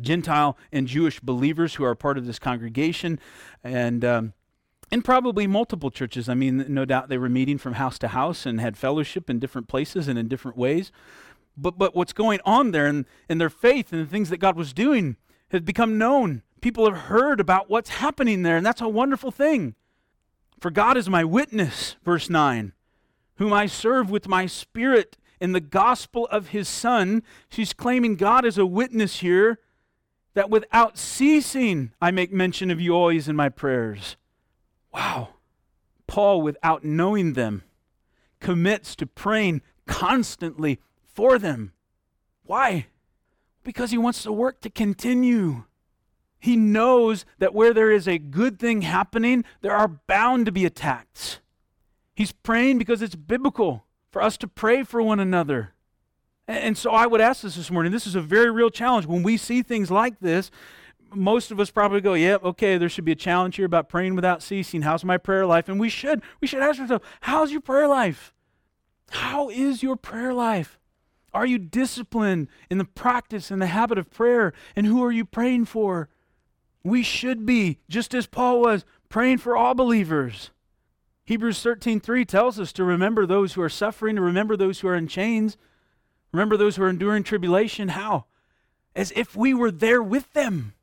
[0.00, 3.18] Gentile and Jewish believers who are part of this congregation.
[3.64, 4.04] And.
[4.04, 4.32] Um,
[4.92, 6.28] and probably multiple churches.
[6.28, 9.38] I mean, no doubt they were meeting from house to house and had fellowship in
[9.38, 10.90] different places and in different ways.
[11.56, 14.56] But, but what's going on there and, and their faith and the things that God
[14.56, 15.16] was doing
[15.50, 19.74] has become known People have heard about what's happening there, and that's a wonderful thing.
[20.58, 22.72] For God is my witness, verse 9,
[23.36, 27.22] whom I serve with my spirit in the gospel of his Son.
[27.48, 29.58] She's claiming God is a witness here
[30.34, 34.16] that without ceasing I make mention of you always in my prayers.
[34.92, 35.30] Wow.
[36.06, 37.62] Paul, without knowing them,
[38.38, 41.72] commits to praying constantly for them.
[42.44, 42.86] Why?
[43.62, 45.64] Because he wants the work to continue.
[46.38, 50.64] He knows that where there is a good thing happening, there are bound to be
[50.64, 51.40] attacks.
[52.14, 55.74] He's praying because it's biblical for us to pray for one another.
[56.48, 57.92] And so I would ask this this morning.
[57.92, 59.06] This is a very real challenge.
[59.06, 60.50] When we see things like this,
[61.14, 63.88] most of us probably go, "Yep, yeah, okay, there should be a challenge here about
[63.88, 64.82] praying without ceasing.
[64.82, 68.34] How's my prayer life?" And we should we should ask ourselves, "How's your prayer life?
[69.10, 70.79] How is your prayer life?
[71.32, 74.52] Are you disciplined in the practice and the habit of prayer?
[74.74, 76.08] And who are you praying for?"
[76.82, 80.50] We should be, just as Paul was, praying for all believers.
[81.24, 84.96] Hebrews 13:3 tells us to remember those who are suffering, to remember those who are
[84.96, 85.56] in chains,
[86.32, 87.88] remember those who are enduring tribulation.
[87.88, 88.24] How?
[88.96, 90.74] As if we were there with them.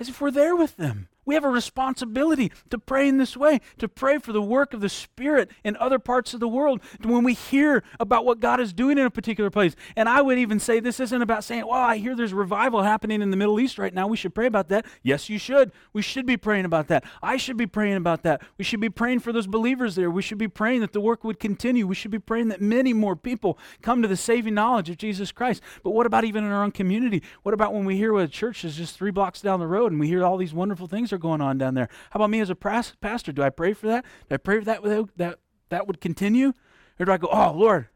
[0.00, 1.08] As if we're there with them.
[1.28, 4.80] We have a responsibility to pray in this way, to pray for the work of
[4.80, 6.80] the Spirit in other parts of the world.
[7.04, 10.38] When we hear about what God is doing in a particular place, and I would
[10.38, 13.60] even say this isn't about saying, well, I hear there's revival happening in the Middle
[13.60, 14.06] East right now.
[14.06, 14.86] We should pray about that.
[15.02, 15.70] Yes, you should.
[15.92, 17.04] We should be praying about that.
[17.22, 18.40] I should be praying about that.
[18.56, 20.10] We should be praying for those believers there.
[20.10, 21.86] We should be praying that the work would continue.
[21.86, 25.30] We should be praying that many more people come to the saving knowledge of Jesus
[25.30, 25.62] Christ.
[25.82, 27.22] But what about even in our own community?
[27.42, 29.92] What about when we hear what a church is just three blocks down the road
[29.92, 31.88] and we hear all these wonderful things going on down there.
[32.10, 33.32] How about me as a pastor?
[33.32, 34.04] Do I pray for that?
[34.28, 34.82] Do I pray for that
[35.16, 36.52] that that would continue,
[36.98, 37.88] or do I go, oh Lord,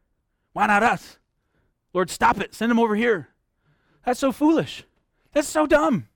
[0.53, 1.19] why not us?
[1.93, 2.55] Lord, stop it.
[2.55, 3.29] Send them over here.
[4.05, 4.85] That's so foolish.
[5.33, 6.09] That's so dumb,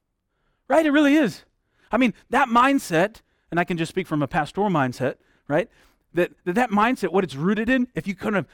[0.69, 0.85] right?
[0.85, 1.45] It really is.
[1.91, 5.17] I mean, that mindset, and I can just speak from a pastoral mindset,
[5.49, 5.69] right?
[6.15, 8.47] That that, that mindset, what it's rooted in, if you kind of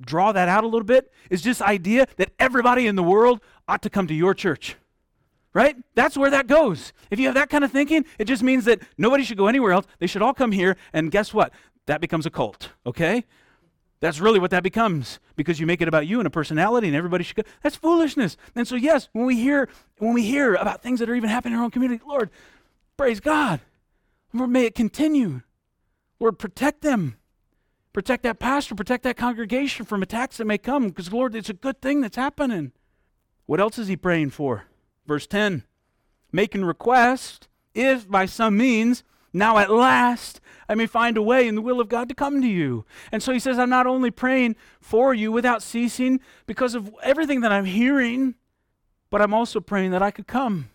[0.00, 3.82] draw that out a little bit, is this idea that everybody in the world ought
[3.82, 4.76] to come to your church
[5.54, 5.76] right?
[5.94, 6.92] That's where that goes.
[7.10, 9.72] If you have that kind of thinking, it just means that nobody should go anywhere
[9.72, 9.86] else.
[9.98, 11.52] They should all come here, and guess what?
[11.86, 13.24] That becomes a cult, okay?
[14.02, 16.96] That's really what that becomes because you make it about you and a personality and
[16.96, 17.44] everybody should go.
[17.62, 18.36] That's foolishness.
[18.56, 21.52] And so yes, when we hear when we hear about things that are even happening
[21.54, 22.28] in our own community, Lord,
[22.96, 23.60] praise God.
[24.32, 25.42] Lord, may it continue.
[26.18, 27.16] Lord, protect them.
[27.92, 31.54] Protect that pastor, protect that congregation from attacks that may come because Lord, it's a
[31.54, 32.72] good thing that's happening.
[33.46, 34.64] What else is he praying for?
[35.06, 35.64] Verse 10
[36.32, 41.54] making request, if by some means, now at last, I may find a way in
[41.54, 42.84] the will of God to come to you.
[43.10, 47.40] And so he says, I'm not only praying for you without ceasing because of everything
[47.40, 48.34] that I'm hearing,
[49.10, 50.70] but I'm also praying that I could come.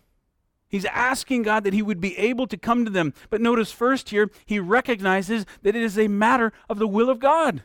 [0.68, 3.14] He's asking God that he would be able to come to them.
[3.30, 7.20] But notice first here, he recognizes that it is a matter of the will of
[7.20, 7.62] God.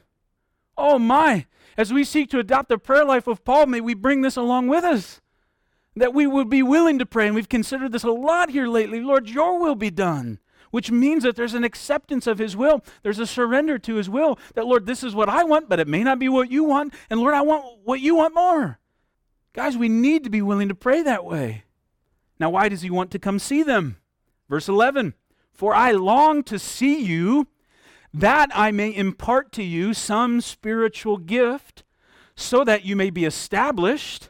[0.78, 1.46] Oh my,
[1.78, 4.68] as we seek to adopt the prayer life of Paul, may we bring this along
[4.68, 5.22] with us
[5.96, 7.28] that we would be willing to pray.
[7.28, 9.00] And we've considered this a lot here lately.
[9.00, 10.40] Lord, your will be done.
[10.72, 12.84] Which means that there's an acceptance of His will.
[13.04, 14.40] There's a surrender to His will.
[14.56, 16.96] That, Lord, this is what I want, but it may not be what you want.
[17.12, 18.80] And Lord, I want what you want more.
[19.54, 21.66] Guys, we need to be willing to pray that way.
[22.40, 23.98] Now, why does He want to come see them?
[24.50, 25.14] Verse 11
[25.52, 27.48] For I long to see you,
[28.12, 31.84] that I may impart to you some spiritual gift,
[32.36, 34.30] so that you may be established.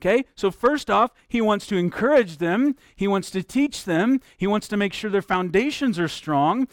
[0.00, 4.46] Okay, so first off, he wants to encourage them, he wants to teach them, he
[4.46, 6.68] wants to make sure their foundations are strong.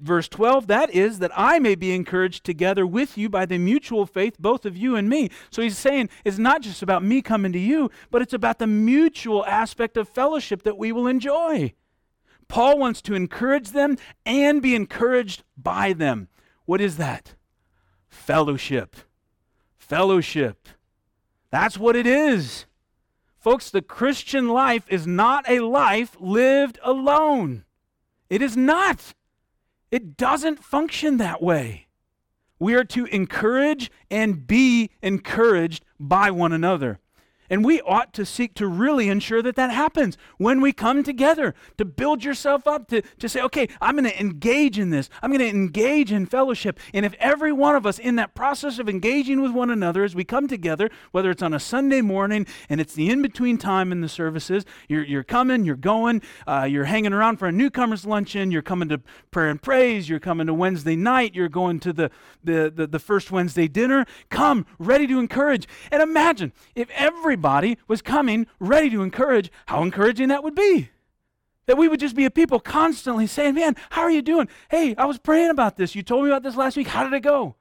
[0.00, 4.06] Verse 12, that is, that I may be encouraged together with you by the mutual
[4.06, 5.30] faith, both of you and me.
[5.50, 8.66] So he's saying it's not just about me coming to you, but it's about the
[8.66, 11.74] mutual aspect of fellowship that we will enjoy.
[12.48, 16.28] Paul wants to encourage them and be encouraged by them.
[16.64, 17.36] What is that?
[18.08, 18.96] Fellowship.
[19.76, 20.68] Fellowship.
[21.54, 22.66] That's what it is.
[23.38, 27.64] Folks, the Christian life is not a life lived alone.
[28.28, 29.14] It is not.
[29.88, 31.86] It doesn't function that way.
[32.58, 36.98] We are to encourage and be encouraged by one another.
[37.50, 41.54] And we ought to seek to really ensure that that happens when we come together
[41.78, 45.10] to build yourself up, to, to say, okay, I'm going to engage in this.
[45.22, 46.78] I'm going to engage in fellowship.
[46.92, 50.14] And if every one of us in that process of engaging with one another as
[50.14, 53.92] we come together, whether it's on a Sunday morning and it's the in between time
[53.92, 58.06] in the services, you're, you're coming, you're going, uh, you're hanging around for a newcomer's
[58.06, 61.92] luncheon, you're coming to prayer and praise, you're coming to Wednesday night, you're going to
[61.92, 62.10] the,
[62.42, 65.68] the, the, the first Wednesday dinner, come ready to encourage.
[65.90, 70.88] And imagine if every everybody was coming ready to encourage, how encouraging that would be.
[71.66, 74.48] That we would just be a people constantly saying, Man, how are you doing?
[74.70, 75.94] Hey, I was praying about this.
[75.94, 76.88] You told me about this last week.
[76.88, 77.56] How did it go?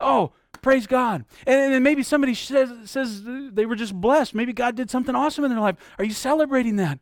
[0.00, 0.32] Oh,
[0.62, 1.24] praise God.
[1.46, 4.34] And then maybe somebody says, says they were just blessed.
[4.34, 5.76] Maybe God did something awesome in their life.
[5.98, 6.98] Are you celebrating that?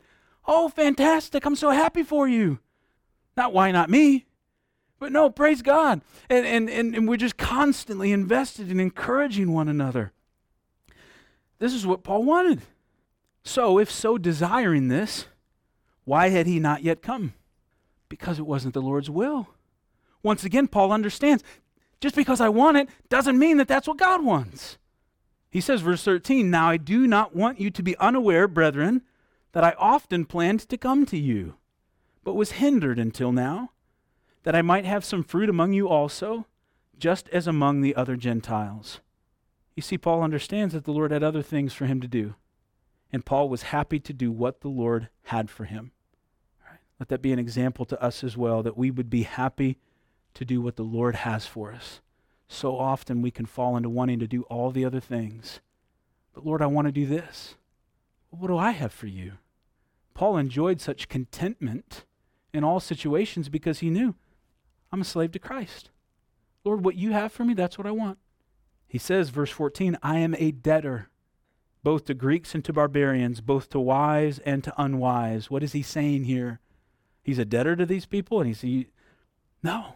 [0.46, 1.44] Oh, fantastic.
[1.44, 2.58] I'm so happy for you.
[3.36, 4.26] Not why not me?
[4.98, 6.02] But no, praise God.
[6.28, 10.12] And, and, and, and we're just constantly invested in encouraging one another.
[11.60, 12.62] This is what Paul wanted.
[13.44, 15.26] So, if so desiring this,
[16.04, 17.34] Why had he not yet come?
[18.08, 19.50] Because it wasn't the Lord's will.
[20.24, 21.44] Once again, Paul understands
[22.00, 24.76] just because I want it doesn't mean that that's what God wants.
[25.50, 29.02] He says, verse 13, Now I do not want you to be unaware, brethren,
[29.52, 31.54] that I often planned to come to you,
[32.24, 33.70] but was hindered until now,
[34.42, 36.46] that I might have some fruit among you also,
[36.98, 39.00] just as among the other Gentiles.
[39.80, 42.34] You see, Paul understands that the Lord had other things for him to do,
[43.10, 45.92] and Paul was happy to do what the Lord had for him.
[46.98, 49.78] Let that be an example to us as well, that we would be happy
[50.34, 52.02] to do what the Lord has for us.
[52.46, 55.60] So often we can fall into wanting to do all the other things.
[56.34, 57.54] But Lord, I want to do this.
[58.28, 59.38] What do I have for you?
[60.12, 62.04] Paul enjoyed such contentment
[62.52, 64.14] in all situations because he knew
[64.92, 65.88] I'm a slave to Christ.
[66.64, 68.18] Lord, what you have for me, that's what I want.
[68.90, 71.10] He says, verse 14, I am a debtor,
[71.84, 75.48] both to Greeks and to barbarians, both to wise and to unwise.
[75.48, 76.58] What is he saying here?
[77.22, 78.40] He's a debtor to these people?
[78.40, 78.88] And he's, he
[79.62, 79.94] No.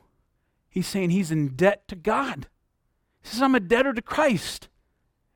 [0.69, 2.47] He's saying he's in debt to God.
[3.21, 4.69] He says, I'm a debtor to Christ.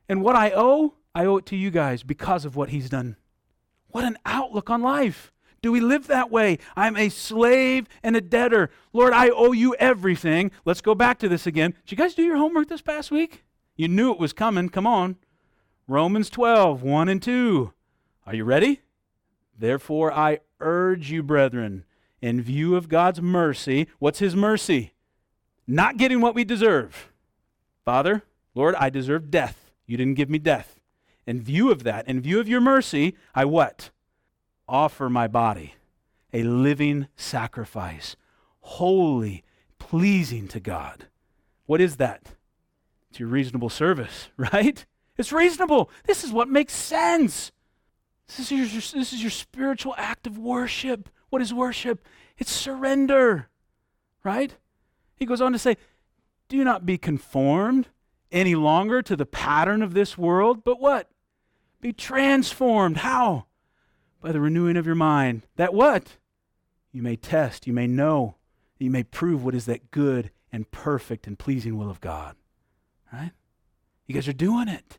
[0.08, 3.16] And what I owe, I owe it to you guys because of what he's done.
[3.88, 5.32] What an outlook on life.
[5.62, 6.58] Do we live that way?
[6.76, 8.70] I'm a slave and a debtor.
[8.92, 10.52] Lord, I owe you everything.
[10.64, 11.74] Let's go back to this again.
[11.84, 13.42] Did you guys do your homework this past week?
[13.78, 14.68] You knew it was coming.
[14.68, 15.16] Come on.
[15.86, 17.72] Romans 12, 1 and 2.
[18.26, 18.82] Are you ready?
[19.58, 21.84] Therefore, I urge you, brethren,
[22.20, 24.92] in view of God's mercy, what's his mercy?
[25.68, 27.12] not getting what we deserve.
[27.84, 28.24] Father,
[28.54, 29.70] Lord, I deserve death.
[29.86, 30.80] You didn't give me death.
[31.26, 33.90] In view of that, in view of your mercy, I what?
[34.66, 35.74] Offer my body
[36.32, 38.14] a living sacrifice,
[38.60, 39.44] holy,
[39.78, 41.06] pleasing to God.
[41.64, 42.34] What is that?
[43.10, 44.84] It's your reasonable service, right?
[45.16, 45.90] It's reasonable.
[46.04, 47.52] This is what makes sense.
[48.28, 48.66] This is your,
[49.00, 51.08] this is your spiritual act of worship.
[51.30, 52.04] What is worship?
[52.36, 53.48] It's surrender,
[54.22, 54.54] right?
[55.16, 55.76] He goes on to say,
[56.48, 57.88] Do not be conformed
[58.30, 61.10] any longer to the pattern of this world, but what?
[61.80, 62.98] Be transformed.
[62.98, 63.46] How?
[64.20, 65.46] By the renewing of your mind.
[65.56, 66.18] That what?
[66.92, 68.36] You may test, you may know,
[68.78, 72.34] you may prove what is that good and perfect and pleasing will of God.
[73.12, 73.32] Right?
[74.06, 74.98] You guys are doing it.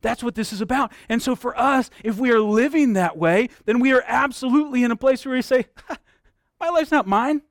[0.00, 0.92] That's what this is about.
[1.08, 4.90] And so for us, if we are living that way, then we are absolutely in
[4.90, 5.66] a place where we say,
[6.60, 7.42] My life's not mine.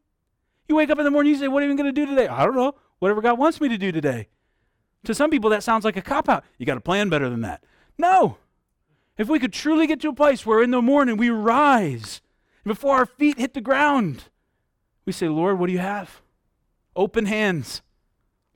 [0.68, 2.28] You wake up in the morning, you say, What are you going to do today?
[2.28, 2.76] I don't know.
[3.00, 4.28] Whatever God wants me to do today.
[5.04, 6.44] To some people, that sounds like a cop out.
[6.58, 7.64] You got to plan better than that.
[7.98, 8.38] No.
[9.18, 12.22] If we could truly get to a place where in the morning we rise,
[12.66, 14.26] before our feet hit the ground,
[15.06, 16.22] we say, Lord, what do you have?
[16.96, 17.82] Open hands.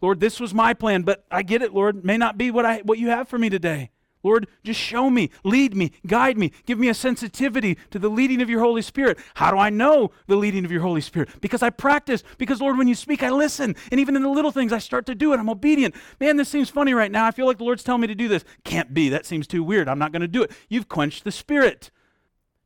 [0.02, 2.04] Lord, this was my plan, but I get it, Lord.
[2.04, 3.92] May not be what I what you have for me today.
[4.24, 8.42] Lord, just show me, lead me, guide me, give me a sensitivity to the leading
[8.42, 9.18] of your Holy Spirit.
[9.36, 11.30] How do I know the leading of your Holy Spirit?
[11.42, 12.24] Because I practice.
[12.38, 13.76] Because, Lord, when you speak, I listen.
[13.90, 15.40] And even in the little things, I start to do it.
[15.40, 15.96] I'm obedient.
[16.20, 17.26] Man, this seems funny right now.
[17.26, 18.44] I feel like the Lord's telling me to do this.
[18.64, 19.10] Can't be.
[19.10, 19.90] That seems too weird.
[19.90, 20.52] I'm not going to do it.
[20.70, 21.90] You've quenched the Spirit.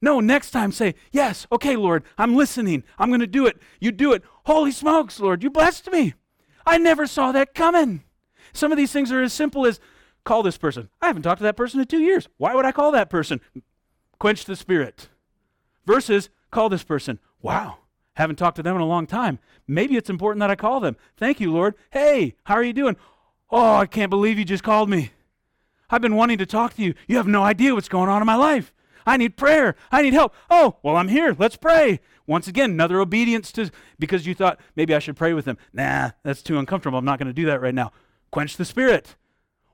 [0.02, 2.84] No, next time say, Yes, okay, Lord, I'm listening.
[3.00, 3.58] I'm going to do it.
[3.80, 4.24] You do it.
[4.46, 6.14] Holy smokes, Lord, you blessed me.
[6.66, 8.03] I never saw that coming.
[8.53, 9.80] Some of these things are as simple as
[10.26, 10.89] Call this person.
[11.01, 12.28] I haven't talked to that person in two years.
[12.38, 13.39] Why would I call that person?
[14.20, 15.07] Quench the spirit.
[15.86, 17.20] Versus call this person.
[17.43, 17.78] Wow,
[18.16, 19.38] haven't talked to them in a long time.
[19.68, 20.97] Maybe it's important that I call them.
[21.16, 21.76] Thank you, Lord.
[21.91, 22.97] Hey, how are you doing?
[23.51, 25.11] Oh, I can't believe you just called me.
[25.91, 26.95] I've been wanting to talk to you.
[27.07, 28.74] You have no idea what's going on in my life.
[29.06, 29.76] I need prayer.
[29.91, 30.34] I need help.
[30.49, 31.36] Oh, well, I'm here.
[31.38, 31.99] Let's pray.
[32.28, 35.58] Once again, another obedience to because you thought maybe I should pray with them.
[35.74, 36.97] Nah, that's too uncomfortable.
[36.97, 37.91] I'm not going to do that right now.
[38.32, 39.16] Quench the spirit.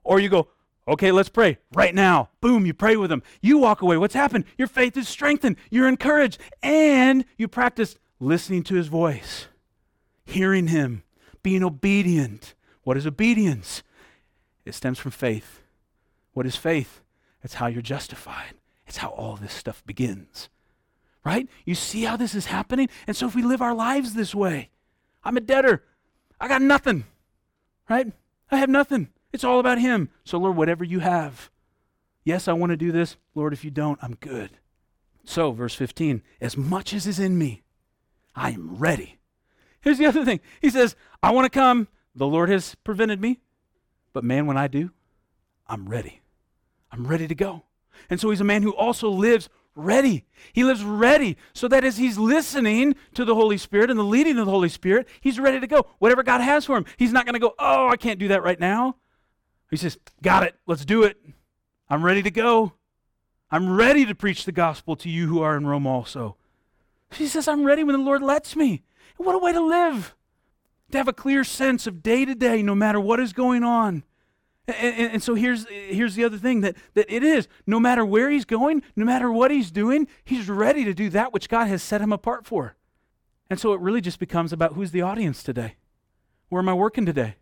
[0.03, 0.49] Or you go,
[0.88, 2.29] okay, let's pray right now.
[2.41, 3.23] Boom, you pray with them.
[3.41, 3.97] You walk away.
[3.97, 4.45] What's happened?
[4.57, 5.55] Your faith is strengthened.
[5.69, 6.39] You're encouraged.
[6.61, 9.47] And you practice listening to his voice,
[10.25, 11.03] hearing him,
[11.41, 12.53] being obedient.
[12.84, 13.84] What is obedience?
[14.65, 15.61] It stems from faith.
[16.34, 17.01] What is faith?
[17.43, 18.55] It's how you're justified.
[18.91, 20.49] It's how all this stuff begins.
[21.23, 21.47] Right?
[21.63, 22.89] You see how this is happening?
[23.07, 24.69] And so if we live our lives this way,
[25.23, 25.81] I'm a debtor.
[26.41, 27.05] I got nothing.
[27.89, 28.11] Right?
[28.51, 29.07] I have nothing.
[29.31, 30.09] It's all about Him.
[30.25, 31.49] So, Lord, whatever you have.
[32.25, 33.15] Yes, I want to do this.
[33.33, 34.49] Lord, if you don't, I'm good.
[35.23, 37.63] So, verse 15, as much as is in me,
[38.35, 39.19] I am ready.
[39.79, 41.87] Here's the other thing He says, I want to come.
[42.13, 43.39] The Lord has prevented me.
[44.11, 44.91] But man, when I do,
[45.65, 46.19] I'm ready.
[46.91, 47.63] I'm ready to go.
[48.09, 50.25] And so he's a man who also lives ready.
[50.53, 54.37] He lives ready so that as he's listening to the Holy Spirit and the leading
[54.37, 55.87] of the Holy Spirit, he's ready to go.
[55.99, 58.43] Whatever God has for him, he's not going to go, oh, I can't do that
[58.43, 58.95] right now.
[59.69, 60.55] He says, Got it.
[60.67, 61.17] Let's do it.
[61.89, 62.73] I'm ready to go.
[63.49, 66.37] I'm ready to preach the gospel to you who are in Rome also.
[67.11, 68.83] He says, I'm ready when the Lord lets me.
[69.17, 70.15] And what a way to live!
[70.91, 74.03] To have a clear sense of day to day, no matter what is going on.
[74.68, 78.05] And, and, and, so here's, here's the other thing that, that it is no matter
[78.05, 81.68] where he's going, no matter what he's doing, he's ready to do that which God
[81.68, 82.76] has set him apart for.
[83.49, 85.76] And so it really just becomes about who's the audience today?
[86.49, 87.36] Where am I working today?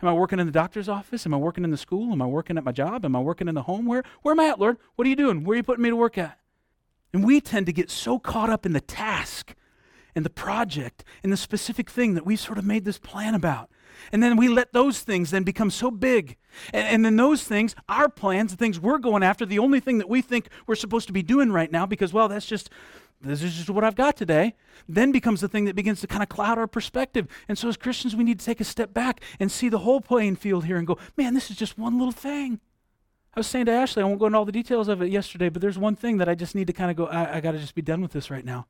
[0.00, 1.26] Am I working in the doctor's office?
[1.26, 2.12] Am I working in the school?
[2.12, 3.04] Am I working at my job?
[3.04, 3.84] Am I working in the home?
[3.84, 4.78] Where, where am I at, Lord?
[4.96, 5.44] What are you doing?
[5.44, 6.38] Where are you putting me to work at?
[7.12, 9.54] And we tend to get so caught up in the task
[10.18, 13.70] and the project and the specific thing that we've sort of made this plan about.
[14.10, 16.36] And then we let those things then become so big.
[16.72, 19.98] And, and, then those things, our plans, the things we're going after, the only thing
[19.98, 22.68] that we think we're supposed to be doing right now, because, well, that's just
[23.20, 24.54] this is just what I've got today,
[24.88, 27.28] then becomes the thing that begins to kind of cloud our perspective.
[27.46, 30.00] And so as Christians, we need to take a step back and see the whole
[30.00, 32.58] playing field here and go, man, this is just one little thing.
[33.34, 35.48] I was saying to Ashley, I won't go into all the details of it yesterday,
[35.48, 37.52] but there's one thing that I just need to kind of go, I, I got
[37.52, 38.66] to just be done with this right now.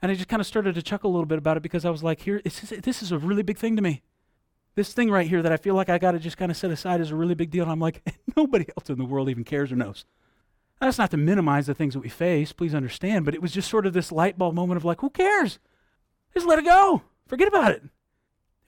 [0.00, 1.90] And I just kind of started to chuckle a little bit about it because I
[1.90, 4.02] was like, here, just, this is a really big thing to me.
[4.74, 6.70] This thing right here that I feel like I got to just kind of set
[6.70, 7.64] aside is a really big deal.
[7.64, 8.02] And I'm like,
[8.36, 10.04] nobody else in the world even cares or knows.
[10.80, 13.68] That's not to minimize the things that we face, please understand, but it was just
[13.68, 15.58] sort of this light bulb moment of like, who cares?
[16.32, 17.02] Just let it go.
[17.26, 17.82] Forget about it.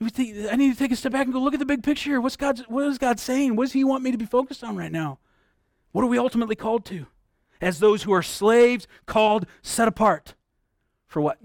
[0.01, 2.19] I need to take a step back and go look at the big picture.
[2.19, 3.55] What's God, what is God saying?
[3.55, 5.19] What does He want me to be focused on right now?
[5.91, 7.05] What are we ultimately called to?
[7.61, 10.33] As those who are slaves, called, set apart.
[11.11, 11.37] For what?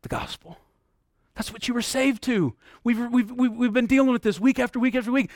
[0.00, 0.56] The gospel.
[1.34, 2.54] That's what you were saved to.
[2.82, 5.30] We've, we've, we've, we've been dealing with this week after week after week.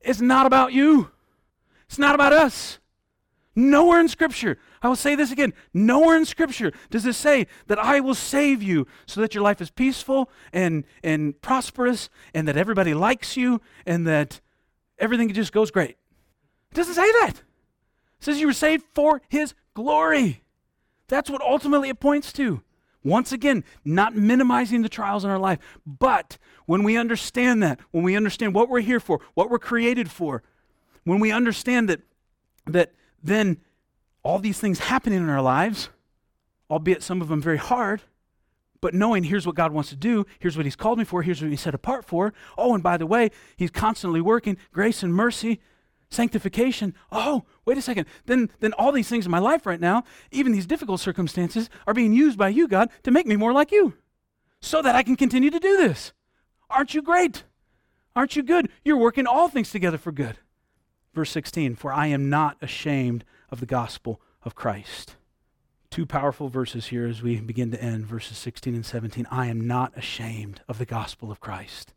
[0.00, 1.10] It's not about you,
[1.86, 2.78] it's not about us.
[3.56, 7.80] Nowhere in Scripture, I will say this again, nowhere in Scripture does it say that
[7.80, 12.56] I will save you so that your life is peaceful and, and prosperous and that
[12.56, 14.40] everybody likes you and that
[15.00, 15.96] everything just goes great.
[16.70, 17.32] It doesn't say that.
[17.38, 20.41] It says you were saved for His glory.
[21.12, 22.62] That's what ultimately it points to.
[23.04, 28.02] Once again, not minimizing the trials in our life, but when we understand that, when
[28.02, 30.42] we understand what we're here for, what we're created for,
[31.04, 32.00] when we understand that,
[32.66, 33.58] that then
[34.22, 35.90] all these things happening in our lives,
[36.70, 38.00] albeit some of them very hard,
[38.80, 41.42] but knowing here's what God wants to do, here's what He's called me for, here's
[41.42, 42.32] what He's set apart for.
[42.56, 45.60] Oh, and by the way, He's constantly working grace and mercy,
[46.12, 46.94] sanctification.
[47.10, 48.06] Oh, wait a second.
[48.26, 51.94] Then, then all these things in my life right now, even these difficult circumstances, are
[51.94, 53.94] being used by you, God, to make me more like you
[54.60, 56.12] so that I can continue to do this.
[56.70, 57.44] Aren't you great?
[58.14, 58.68] Aren't you good?
[58.84, 60.38] You're working all things together for good.
[61.14, 65.16] Verse 16, for I am not ashamed of the gospel of Christ.
[65.90, 69.26] Two powerful verses here as we begin to end, verses 16 and 17.
[69.30, 71.92] I am not ashamed of the gospel of Christ.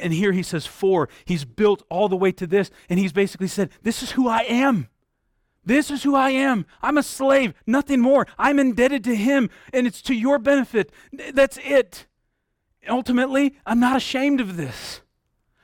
[0.00, 1.08] And here he says, for.
[1.24, 4.40] He's built all the way to this, and he's basically said, This is who I
[4.40, 4.88] am.
[5.64, 6.64] This is who I am.
[6.80, 8.26] I'm a slave, nothing more.
[8.38, 10.92] I'm indebted to him, and it's to your benefit.
[11.32, 12.06] That's it.
[12.88, 15.00] Ultimately, I'm not ashamed of this.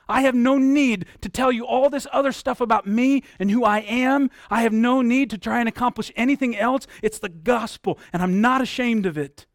[0.09, 3.63] I have no need to tell you all this other stuff about me and who
[3.63, 4.29] I am.
[4.49, 6.85] I have no need to try and accomplish anything else.
[7.01, 9.47] It's the gospel, and I'm not ashamed of it.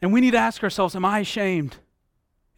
[0.00, 1.78] And we need to ask ourselves Am I ashamed?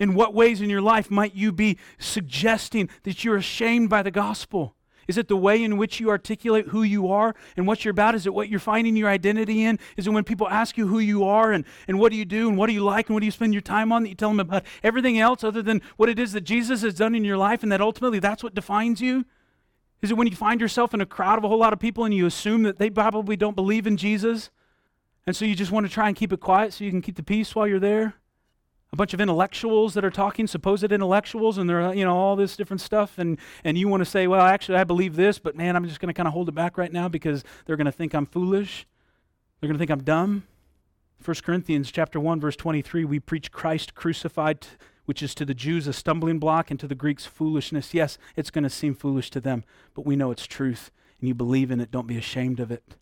[0.04, 4.10] In what ways in your life might you be suggesting that you're ashamed by the
[4.10, 4.76] gospel?
[5.08, 8.14] Is it the way in which you articulate who you are and what you're about?
[8.14, 9.78] Is it what you're finding your identity in?
[9.96, 12.50] Is it when people ask you who you are and, and what do you do
[12.50, 14.14] and what do you like and what do you spend your time on that you
[14.14, 17.24] tell them about everything else other than what it is that Jesus has done in
[17.24, 19.24] your life and that ultimately that's what defines you?
[20.02, 22.04] Is it when you find yourself in a crowd of a whole lot of people
[22.04, 24.50] and you assume that they probably don't believe in Jesus?
[25.26, 27.16] And so you just want to try and keep it quiet so you can keep
[27.16, 28.16] the peace while you're there?
[28.94, 32.36] A bunch of intellectuals that are talking, supposed intellectuals, and they're, uh, you know, all
[32.36, 33.18] this different stuff.
[33.18, 35.98] And, and you want to say, well, actually, I believe this, but man, I'm just
[35.98, 38.24] going to kind of hold it back right now because they're going to think I'm
[38.24, 38.86] foolish.
[39.58, 40.44] They're going to think I'm dumb.
[41.24, 44.64] 1 Corinthians chapter 1, verse 23, we preach Christ crucified,
[45.06, 47.94] which is to the Jews a stumbling block and to the Greeks foolishness.
[47.94, 49.64] Yes, it's going to seem foolish to them,
[49.94, 51.90] but we know it's truth, and you believe in it.
[51.90, 52.94] Don't be ashamed of it.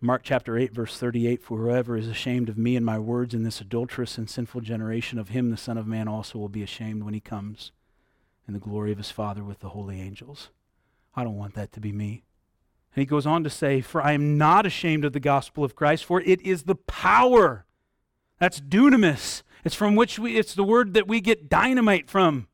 [0.00, 3.42] Mark chapter 8, verse 38 For whoever is ashamed of me and my words in
[3.42, 7.04] this adulterous and sinful generation, of him the Son of Man also will be ashamed
[7.04, 7.72] when he comes
[8.46, 10.50] in the glory of his Father with the holy angels.
[11.16, 12.24] I don't want that to be me.
[12.94, 15.74] And he goes on to say, For I am not ashamed of the gospel of
[15.74, 17.64] Christ, for it is the power.
[18.38, 19.42] That's dunamis.
[19.64, 22.48] It's from which we, it's the word that we get dynamite from.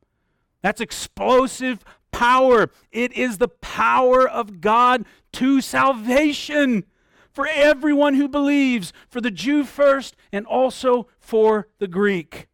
[0.61, 2.69] That's explosive power.
[2.91, 6.85] It is the power of God to salvation
[7.31, 12.47] for everyone who believes, for the Jew first and also for the Greek.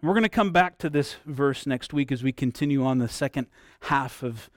[0.00, 2.98] And we're going to come back to this verse next week as we continue on
[2.98, 3.46] the second
[3.82, 4.50] half of,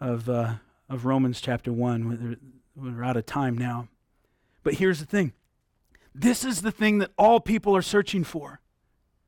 [0.00, 0.54] of, uh,
[0.88, 2.08] of Romans chapter 1.
[2.08, 2.36] We're,
[2.74, 3.88] we're out of time now.
[4.62, 5.32] But here's the thing
[6.14, 8.60] This is the thing that all people are searching for.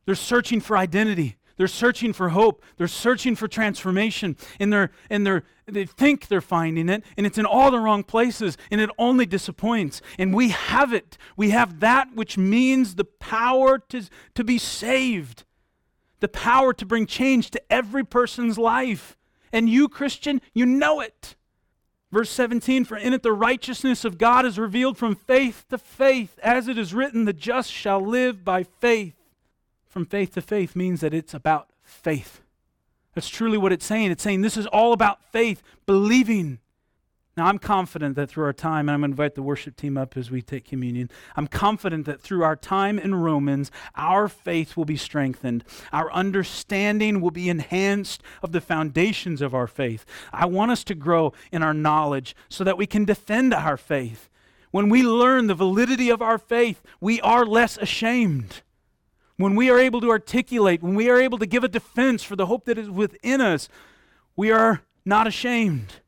[0.06, 1.36] They're searching for identity.
[1.57, 2.62] They're searching for hope.
[2.76, 4.36] They're searching for transformation.
[4.59, 8.02] And they're and they're they think they're finding it, and it's in all the wrong
[8.05, 10.02] places, and it only disappoints.
[10.18, 11.16] And we have it.
[11.36, 14.02] We have that which means the power to,
[14.34, 15.44] to be saved,
[16.20, 19.16] the power to bring change to every person's life.
[19.52, 21.34] And you, Christian, you know it.
[22.12, 26.38] Verse 17, for in it the righteousness of God is revealed from faith to faith,
[26.42, 29.23] as it is written, the just shall live by faith
[29.95, 32.40] from faith to faith means that it's about faith.
[33.14, 34.11] That's truly what it's saying.
[34.11, 36.59] It's saying this is all about faith, believing.
[37.36, 39.97] Now, I'm confident that through our time, and I'm going to invite the worship team
[39.97, 41.11] up as we take communion.
[41.36, 45.62] I'm confident that through our time in Romans, our faith will be strengthened.
[45.92, 50.05] Our understanding will be enhanced of the foundations of our faith.
[50.32, 54.28] I want us to grow in our knowledge so that we can defend our faith.
[54.72, 58.62] When we learn the validity of our faith, we are less ashamed
[59.37, 62.37] when we are able to articulate, when we are able to give a defense for
[62.37, 63.68] the hope that is within us,
[64.37, 66.01] we are not ashamed.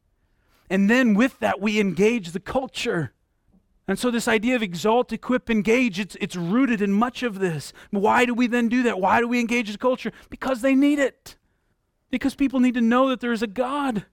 [0.71, 3.13] And then with that, we engage the culture.
[3.89, 7.73] And so, this idea of exalt, equip, engage, it's, it's rooted in much of this.
[7.91, 9.01] Why do we then do that?
[9.01, 10.13] Why do we engage the culture?
[10.29, 11.37] Because they need it.
[12.11, 14.07] Because people need to know that there is a God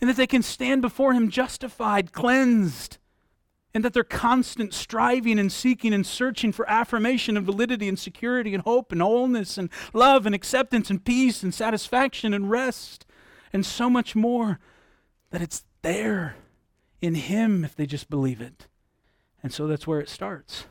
[0.00, 2.96] and that they can stand before Him justified, cleansed,
[3.74, 8.54] and that they're constant striving and seeking and searching for affirmation and validity and security
[8.54, 13.04] and hope and wholeness and love and acceptance and peace and satisfaction and rest
[13.52, 14.60] and so much more
[15.30, 16.36] that it's there
[17.02, 18.68] in him if they just believe it.
[19.42, 20.66] And so that's where it starts.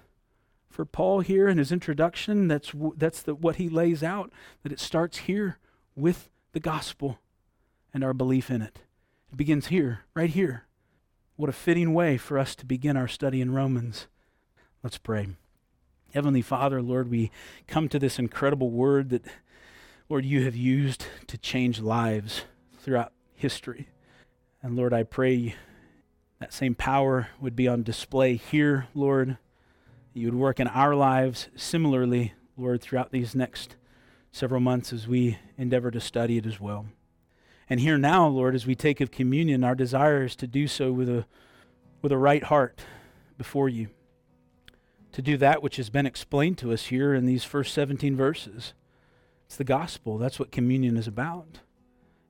[0.69, 4.31] For paul here in his introduction that's that's the, what he lays out
[4.63, 5.59] that it starts here
[5.95, 7.19] with the gospel
[7.93, 8.79] and our belief in it.
[9.31, 10.65] It begins here right here
[11.35, 14.07] what a fitting way for us to begin our study in Romans.
[14.83, 15.29] Let's pray.
[16.13, 17.31] Heavenly Father, Lord, we
[17.67, 19.25] come to this incredible word that,
[20.09, 22.43] Lord, you have used to change lives
[22.77, 23.87] throughout history.
[24.61, 25.55] And Lord, I pray
[26.39, 29.37] that same power would be on display here, Lord.
[30.13, 33.75] You would work in our lives similarly, Lord, throughout these next
[34.31, 36.85] several months as we endeavor to study it as well.
[37.69, 40.91] And here now, Lord, as we take of communion, our desire is to do so
[40.91, 41.25] with a,
[42.01, 42.81] with a right heart
[43.37, 43.89] before you.
[45.13, 48.73] To do that which has been explained to us here in these first 17 verses.
[49.45, 50.17] It's the gospel.
[50.17, 51.59] That's what communion is about.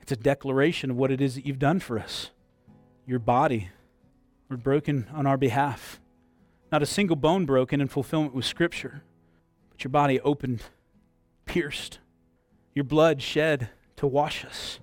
[0.02, 2.30] It's a declaration of what it is that you've done for us.
[3.06, 3.70] Your body
[4.50, 6.00] were broken on our behalf.
[6.72, 9.04] Not a single bone broken in fulfillment with Scripture,
[9.70, 10.64] but your body opened,
[11.46, 12.00] pierced,
[12.74, 14.80] your blood shed to wash us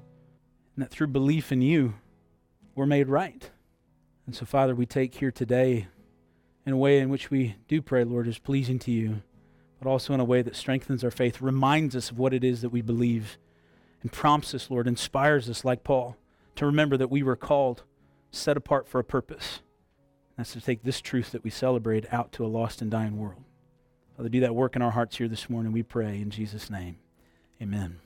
[0.81, 1.93] and that through belief in you,
[2.74, 3.51] we're made right.
[4.24, 5.89] And so, Father, we take here today
[6.64, 9.20] in a way in which we do pray, Lord, is pleasing to you,
[9.78, 12.62] but also in a way that strengthens our faith, reminds us of what it is
[12.62, 13.37] that we believe,
[14.01, 16.16] and prompts us, Lord, inspires us, like Paul,
[16.57, 17.83] to remember that we were called,
[18.31, 19.61] set apart for a purpose.
[20.39, 23.45] That's to take this truth that we celebrate out to a lost and dying world.
[24.16, 26.97] Father, do that work in our hearts here this morning, we pray in Jesus' name.
[27.61, 27.99] Amen.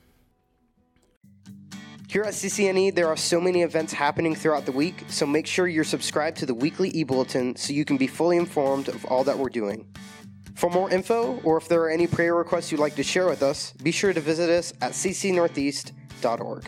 [2.07, 5.67] Here at CCNE, there are so many events happening throughout the week, so make sure
[5.67, 9.23] you're subscribed to the weekly e bulletin so you can be fully informed of all
[9.23, 9.87] that we're doing.
[10.53, 13.41] For more info, or if there are any prayer requests you'd like to share with
[13.41, 16.65] us, be sure to visit us at ccnortheast.org.